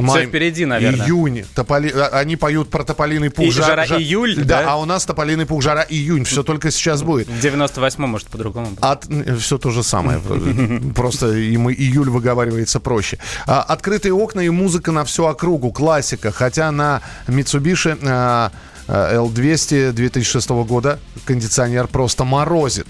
[0.01, 1.07] май- впереди, наверное.
[1.07, 1.45] Июнь.
[1.55, 1.90] Тополи...
[1.90, 3.47] а- Они поют про тополиный пух.
[3.47, 4.62] И жар- жара жар- июль, да?
[4.62, 4.72] да?
[4.72, 6.24] а у нас тополиный пух, жара июнь.
[6.24, 7.28] Все только сейчас будет.
[7.28, 8.68] В 98-м, может, по-другому.
[8.80, 9.07] От...
[9.40, 10.20] Все то же самое.
[10.95, 13.18] Просто им июль выговаривается проще.
[13.47, 15.72] А, Открытые окна и музыка на всю округу.
[15.72, 16.32] Классика.
[16.32, 18.51] Хотя на Mitsubishi
[18.89, 22.89] L200 2006 года кондиционер просто морозит.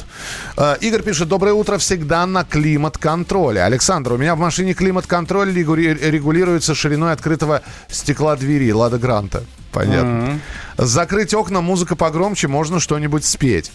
[0.56, 3.62] А, Игорь пишет, доброе утро, всегда на климат-контроле.
[3.62, 9.42] Александр, у меня в машине климат-контроль регули- регулируется шириной открытого стекла двери Лада Гранта.
[9.74, 10.38] Понятно.
[10.78, 13.70] Закрыть окна, музыка погромче, можно что-нибудь спеть.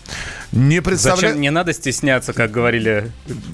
[0.51, 1.33] Не представляю...
[1.33, 1.41] Зачем?
[1.41, 3.11] Не надо стесняться, как говорили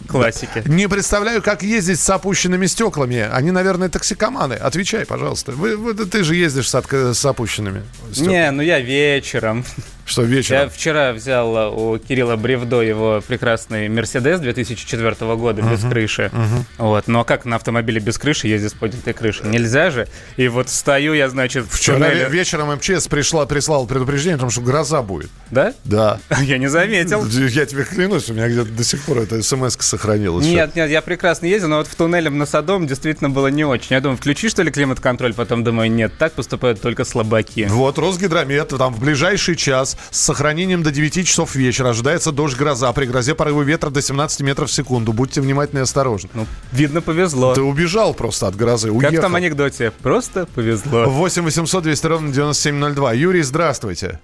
[0.08, 0.64] классики.
[0.66, 3.28] Не представляю, как ездить с опущенными стеклами.
[3.32, 4.54] Они, наверное, токсикоманы.
[4.54, 5.52] Отвечай, пожалуйста.
[5.52, 8.32] Вы, вы- ты же ездишь с, отк- с опущенными стеклами.
[8.34, 9.66] Не, ну я вечером.
[10.06, 10.62] Что вечером?
[10.62, 16.32] Я вчера взял э, у Кирилла Бревдо его прекрасный Мерседес 2004 года без крыши.
[16.78, 17.08] Вот.
[17.08, 19.48] Но как на автомобиле без крыши ездить с поднятой крышей?
[19.48, 20.08] Нельзя же.
[20.38, 22.26] И вот стою я, значит, в Вчера туннеле.
[22.26, 25.32] ве- вечером МЧС пришла, прислал предупреждение о том, что гроза будет.
[25.50, 25.74] Да?
[25.84, 26.20] Да.
[26.42, 27.26] Я не заметил.
[27.48, 30.46] Я тебе клянусь, у меня где-то до сих пор эта смс сохранилась.
[30.46, 33.88] Нет, нет, я прекрасно ездил, но вот в туннеле в Носодом действительно было не очень.
[33.96, 37.68] Я думаю, включи что ли климат-контроль, потом думаю, нет, так поступают только слабаки.
[37.70, 42.92] Вот Росгидромет, там в ближайший час с сохранением до 9 часов вечера ожидается дождь гроза
[42.94, 45.14] при грозе порывы ветра до 17 метров в секунду.
[45.14, 46.30] Будьте внимательны и осторожны.
[46.34, 47.54] Ну, видно, повезло.
[47.54, 49.18] Ты убежал просто от грозы, Как уехал.
[49.18, 49.92] в том анекдоте?
[49.92, 51.06] Просто повезло.
[51.06, 53.14] 8 800 200 ровно 9702.
[53.14, 54.20] Юрий, здравствуйте.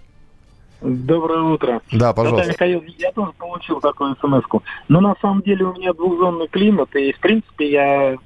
[0.81, 1.81] Доброе утро.
[1.91, 2.47] Да, пожалуйста.
[2.47, 4.61] Да, Михаил, я тоже получил такую смс -ку.
[4.87, 8.17] Но на самом деле у меня двухзонный климат, и в принципе я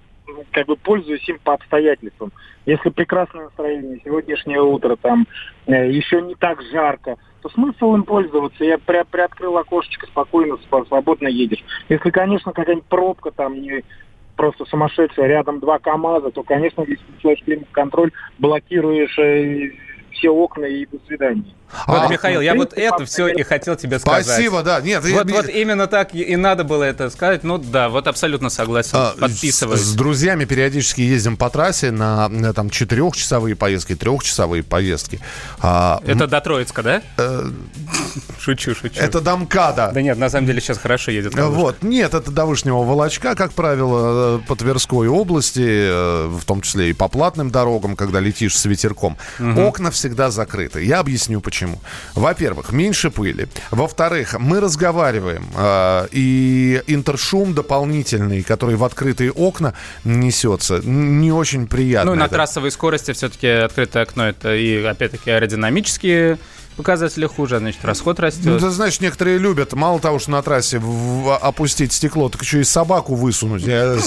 [0.51, 2.31] как бы пользуюсь им по обстоятельствам.
[2.65, 5.27] Если прекрасное настроение, сегодняшнее утро, там
[5.67, 8.65] э, еще не так жарко, то смысл им пользоваться.
[8.65, 11.63] Я при, приоткрыл окошечко, спокойно, св- свободно едешь.
[11.89, 13.83] Если, конечно, какая-нибудь пробка там не
[14.35, 19.69] просто сумасшедшая, рядом два КАМАЗа, то, конечно, если включаешь климат-контроль, блокируешь э,
[20.11, 21.45] все окна и до свидания.
[21.87, 24.25] Вот, А, Михаил, я вот это все и хотел тебе сказать.
[24.25, 24.81] Спасибо, да.
[24.81, 27.43] Нет, Вот, вот именно так и- надо было это сказать.
[27.43, 28.91] Ну да, вот абсолютно согласен.
[28.93, 29.81] А, Подписываюсь.
[29.81, 35.19] С, с друзьями периодически ездим по трассе на, на, там четырехчасовые поездки, трехчасовые поездки.
[35.59, 37.01] А, Это до Троицка, да?
[37.17, 37.49] э,
[38.39, 38.99] Шучу, шучу.
[38.99, 39.91] Это Домкада.
[39.93, 41.33] Да нет, на самом деле сейчас хорошо едет.
[41.33, 41.59] Калужка.
[41.59, 46.61] Вот, нет, это до Вышнего Волочка, как правило, э, по Тверской области, э, в том
[46.61, 49.17] числе и по платным дорогам, когда летишь с ветерком.
[49.39, 49.59] Мгм.
[49.59, 50.83] Окна всегда закрыты.
[50.83, 51.64] Я объясню почему.
[52.15, 53.47] Во-первых, меньше пыли.
[53.71, 62.11] Во-вторых, мы разговариваем, э, и интершум дополнительный, который в открытые окна несется, не очень приятно.
[62.11, 66.37] Ну, на Это- трассовой скорости все-таки открытое окно это и, опять-таки, аэродинамические
[66.75, 68.45] показатели хуже, а значит, расход растет.
[68.45, 70.83] Ну, ты знаешь, некоторые любят, мало того, что на трассе в-
[71.23, 73.63] в- опустить стекло, так еще и собаку высунуть.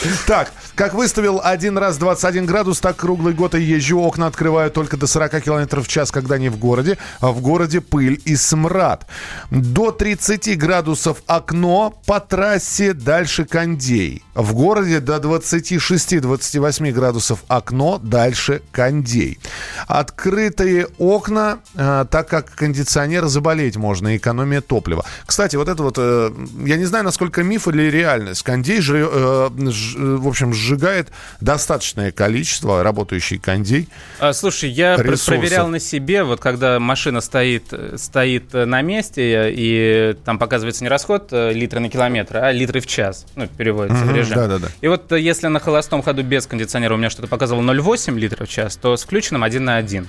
[0.26, 4.00] Так, как выставил один раз 21 градус, так круглый год и езжу.
[4.00, 6.98] Окна открываю только до 40 километров в час, когда не в городе.
[7.20, 9.06] А в городе пыль и смрад.
[9.50, 14.22] До 30 градусов окно, по трассе дальше кондей.
[14.34, 19.38] В городе до 26-28 градусов окно, дальше кондей.
[19.86, 25.04] Открытые окна, э, так как кондиционер заболеть можно, экономия топлива.
[25.26, 26.30] Кстати, вот это вот, э,
[26.64, 28.42] я не знаю, насколько миф или реальность.
[28.42, 31.08] Кондей, э, в общем, сжигает
[31.40, 33.88] достаточное количество, работающий кондей.
[34.20, 35.26] А, слушай, я ресурсов.
[35.26, 41.28] проверял на себе, вот когда машина стоит, стоит на месте, и там показывается не расход
[41.32, 44.34] литра на километр, а литры в час, ну, переводится в Мгм, режим.
[44.36, 44.68] да-да-да.
[44.80, 48.52] И вот если на холостом ходу без кондиционера у меня что-то показывало 0,8 литров в
[48.52, 50.08] час, то с включенным 1 на 1.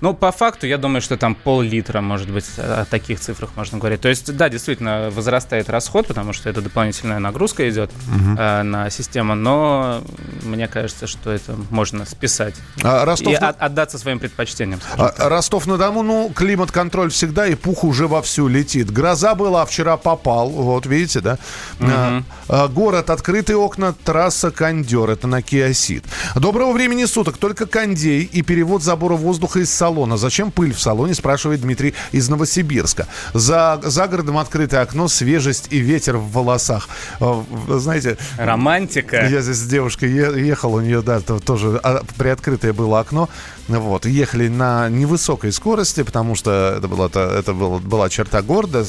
[0.00, 4.00] Ну, по факту, я думаю, что там пол-литра, может быть, о таких цифрах можно говорить.
[4.00, 8.36] То есть, да, действительно, возрастает расход, потому что это дополнительная нагрузка идет Мгм.
[8.38, 10.02] э, на систему, но
[10.42, 12.54] мне кажется, что это можно списать.
[12.82, 14.80] А Ростов- И от- отдаться своим предпочтениям.
[14.96, 18.90] А, Ростов-на-Дону, ну, климат-контроль всегда, и пух уже вовсю летит.
[18.90, 21.38] Гроза была, вчера попал, вот видите, да?
[21.80, 26.04] А, а, город, открытые окна, трасса Кондер, это на Киосит.
[26.34, 29.89] Доброго времени суток, только кондей и перевод забора воздуха из салона.
[30.16, 33.06] Зачем пыль в салоне, спрашивает Дмитрий из Новосибирска.
[33.34, 36.88] За, за городом открытое окно, свежесть и ветер в волосах.
[37.18, 38.16] Вы Знаете...
[38.38, 39.26] Романтика.
[39.28, 43.28] Я здесь с девушкой ехал, у нее, да, то- тоже а, приоткрытое было окно.
[43.68, 48.84] Вот, ехали на невысокой скорости, потому что это, была, это, было, была черта города.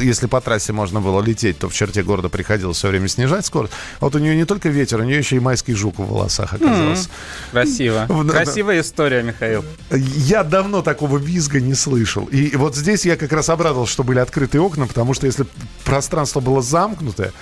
[0.00, 3.72] Если по трассе можно было лететь, то в черте города приходилось все время снижать скорость.
[4.00, 7.04] Вот у нее не только ветер, у нее еще и майский жук в волосах оказался.
[7.04, 7.10] М,
[7.52, 8.06] Красиво.
[8.08, 9.64] В- Красивая история, Михаил.
[9.90, 12.24] Я давно такого визга не слышал.
[12.26, 15.46] И вот здесь я как раз обрадовался, что были открытые окна, потому что если
[15.84, 17.32] пространство было замкнутое,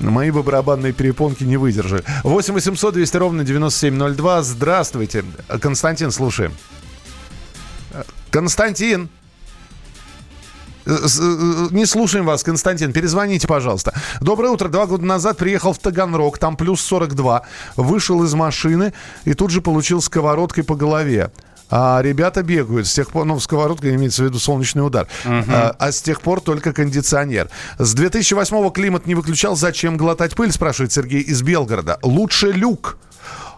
[0.00, 2.04] мои бы барабанные перепонки не выдержали.
[2.24, 4.42] 8 800 200 ровно 9702.
[4.42, 5.24] Здравствуйте.
[5.60, 6.52] Константин, слушаем.
[8.30, 9.08] Константин.
[10.84, 10.96] Э,
[11.70, 12.92] Не слушаем вас, Константин.
[12.92, 13.94] Перезвоните, пожалуйста.
[14.20, 14.68] Доброе утро.
[14.68, 16.38] Два года назад приехал в Таганрог.
[16.38, 17.42] Там плюс 42.
[17.76, 18.92] Вышел из машины
[19.24, 21.30] и тут же получил сковородкой по голове.
[21.74, 22.86] А ребята бегают.
[22.86, 25.08] С тех пор, ну, сковородка имеется в виду солнечный удар.
[25.24, 27.48] А, а с тех пор только кондиционер.
[27.78, 29.56] С 2008-го климат не выключал.
[29.56, 31.98] Зачем глотать пыль, спрашивает Сергей из Белгорода.
[32.02, 32.98] Лучше люк.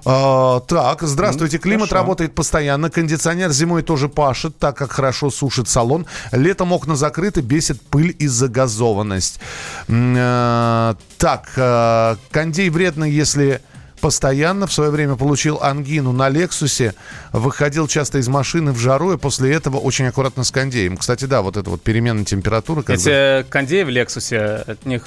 [0.04, 1.58] А, так, здравствуйте.
[1.58, 2.88] Климат работает постоянно.
[2.88, 6.06] Кондиционер зимой тоже пашет, так как хорошо сушит салон.
[6.30, 9.40] Летом окна закрыты, бесит пыль и загазованность.
[9.88, 13.60] Э, так, э, кондей вредно, если
[14.04, 14.66] постоянно.
[14.66, 16.92] В свое время получил ангину на Лексусе.
[17.32, 20.98] Выходил часто из машины в жару, и после этого очень аккуратно с кондеем.
[20.98, 22.82] Кстати, да, вот это вот перемена температуры.
[22.82, 25.06] как бы- Эти кондеи в Лексусе, от них...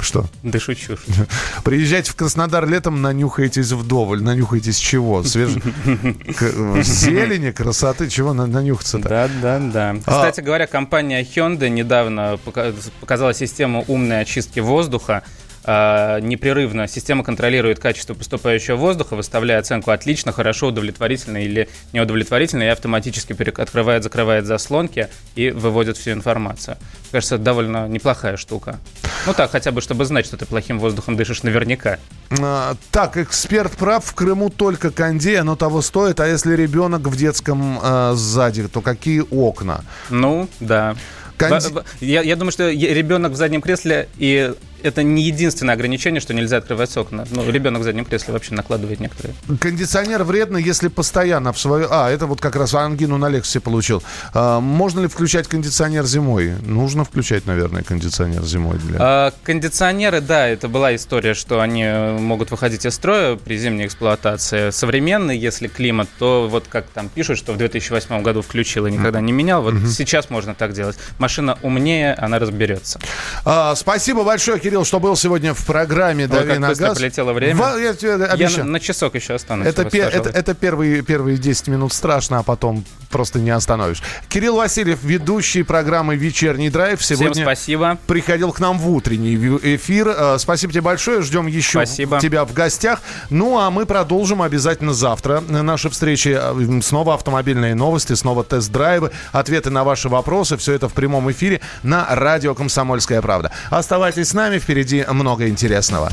[0.00, 0.26] Что?
[0.42, 0.96] Да шучу.
[1.64, 4.20] Приезжайте в Краснодар летом, нанюхаетесь вдоволь.
[4.24, 5.22] Нанюхаетесь чего?
[5.22, 5.50] Свеж...
[6.36, 9.08] к- Зелени, красоты, чего на- нанюхаться-то?
[9.08, 9.96] Да, да, да.
[10.00, 15.22] Кстати говоря, компания Hyundai недавно пока- показала систему умной очистки воздуха.
[15.64, 22.66] А, непрерывно система контролирует качество поступающего воздуха, выставляя оценку отлично, хорошо, удовлетворительно или неудовлетворительно, и
[22.66, 26.76] автоматически перек- открывает, закрывает заслонки и выводит всю информацию.
[27.12, 28.78] Кажется, это довольно неплохая штука.
[29.26, 31.98] Ну так, хотя бы, чтобы знать, что ты плохим воздухом дышишь наверняка.
[32.40, 36.18] А, Так, эксперт прав, в Крыму только кондей, оно того стоит.
[36.18, 39.84] А если ребенок в детском э, сзади, то какие окна?
[40.10, 40.96] Ну, да.
[41.38, 44.52] Конди- Я, я думаю, что ребенок в заднем кресле, и
[44.82, 47.24] это не единственное ограничение, что нельзя открывать окна.
[47.30, 49.34] Ну, ребенок в заднем кресле вообще накладывает некоторые.
[49.60, 51.88] Кондиционер вредно, если постоянно в свою...
[51.90, 54.02] А, это вот как раз ангину на Лексусе получил.
[54.34, 56.54] А, можно ли включать кондиционер зимой?
[56.62, 58.78] Нужно включать, наверное, кондиционер зимой.
[58.78, 58.98] Для...
[59.00, 63.86] А, кондиционеры, да, это была история, что они э, могут выходить из строя при зимней
[63.86, 64.70] эксплуатации.
[64.70, 69.20] Современный, если климат, то вот как там пишут, что в 2008 году включил и никогда
[69.20, 70.96] не менял, вот сейчас можно так делать.
[71.18, 73.00] Машина умнее, она разберется.
[73.44, 76.96] А, спасибо большое, Кирилл Кирилл, что был сегодня в программе Ой, «Дави как на газ».
[76.98, 77.56] полетело время.
[77.56, 78.64] Ва- я тебе Я обещаю.
[78.64, 79.66] на, на часок еще останусь.
[79.66, 84.02] Это, пе- это, это первые, первые 10 минут страшно, а потом просто не остановишь.
[84.30, 87.04] Кирилл Васильев, ведущий программы «Вечерний драйв».
[87.04, 87.98] Сегодня Всем спасибо.
[88.06, 89.34] приходил к нам в утренний
[89.76, 90.08] эфир.
[90.08, 91.20] Э, Спасибо тебе большое.
[91.20, 92.18] Ждем еще Спасибо.
[92.18, 93.02] тебя в гостях.
[93.28, 96.34] Ну, а мы продолжим обязательно завтра наши встречи.
[96.40, 100.56] Э, Снова автомобильные новости, снова тест-драйвы, ответы на ваши вопросы.
[100.56, 103.52] Все это в прямом эфире на радио «Комсомольская правда».
[103.68, 106.12] Оставайтесь с нами, впереди много интересного.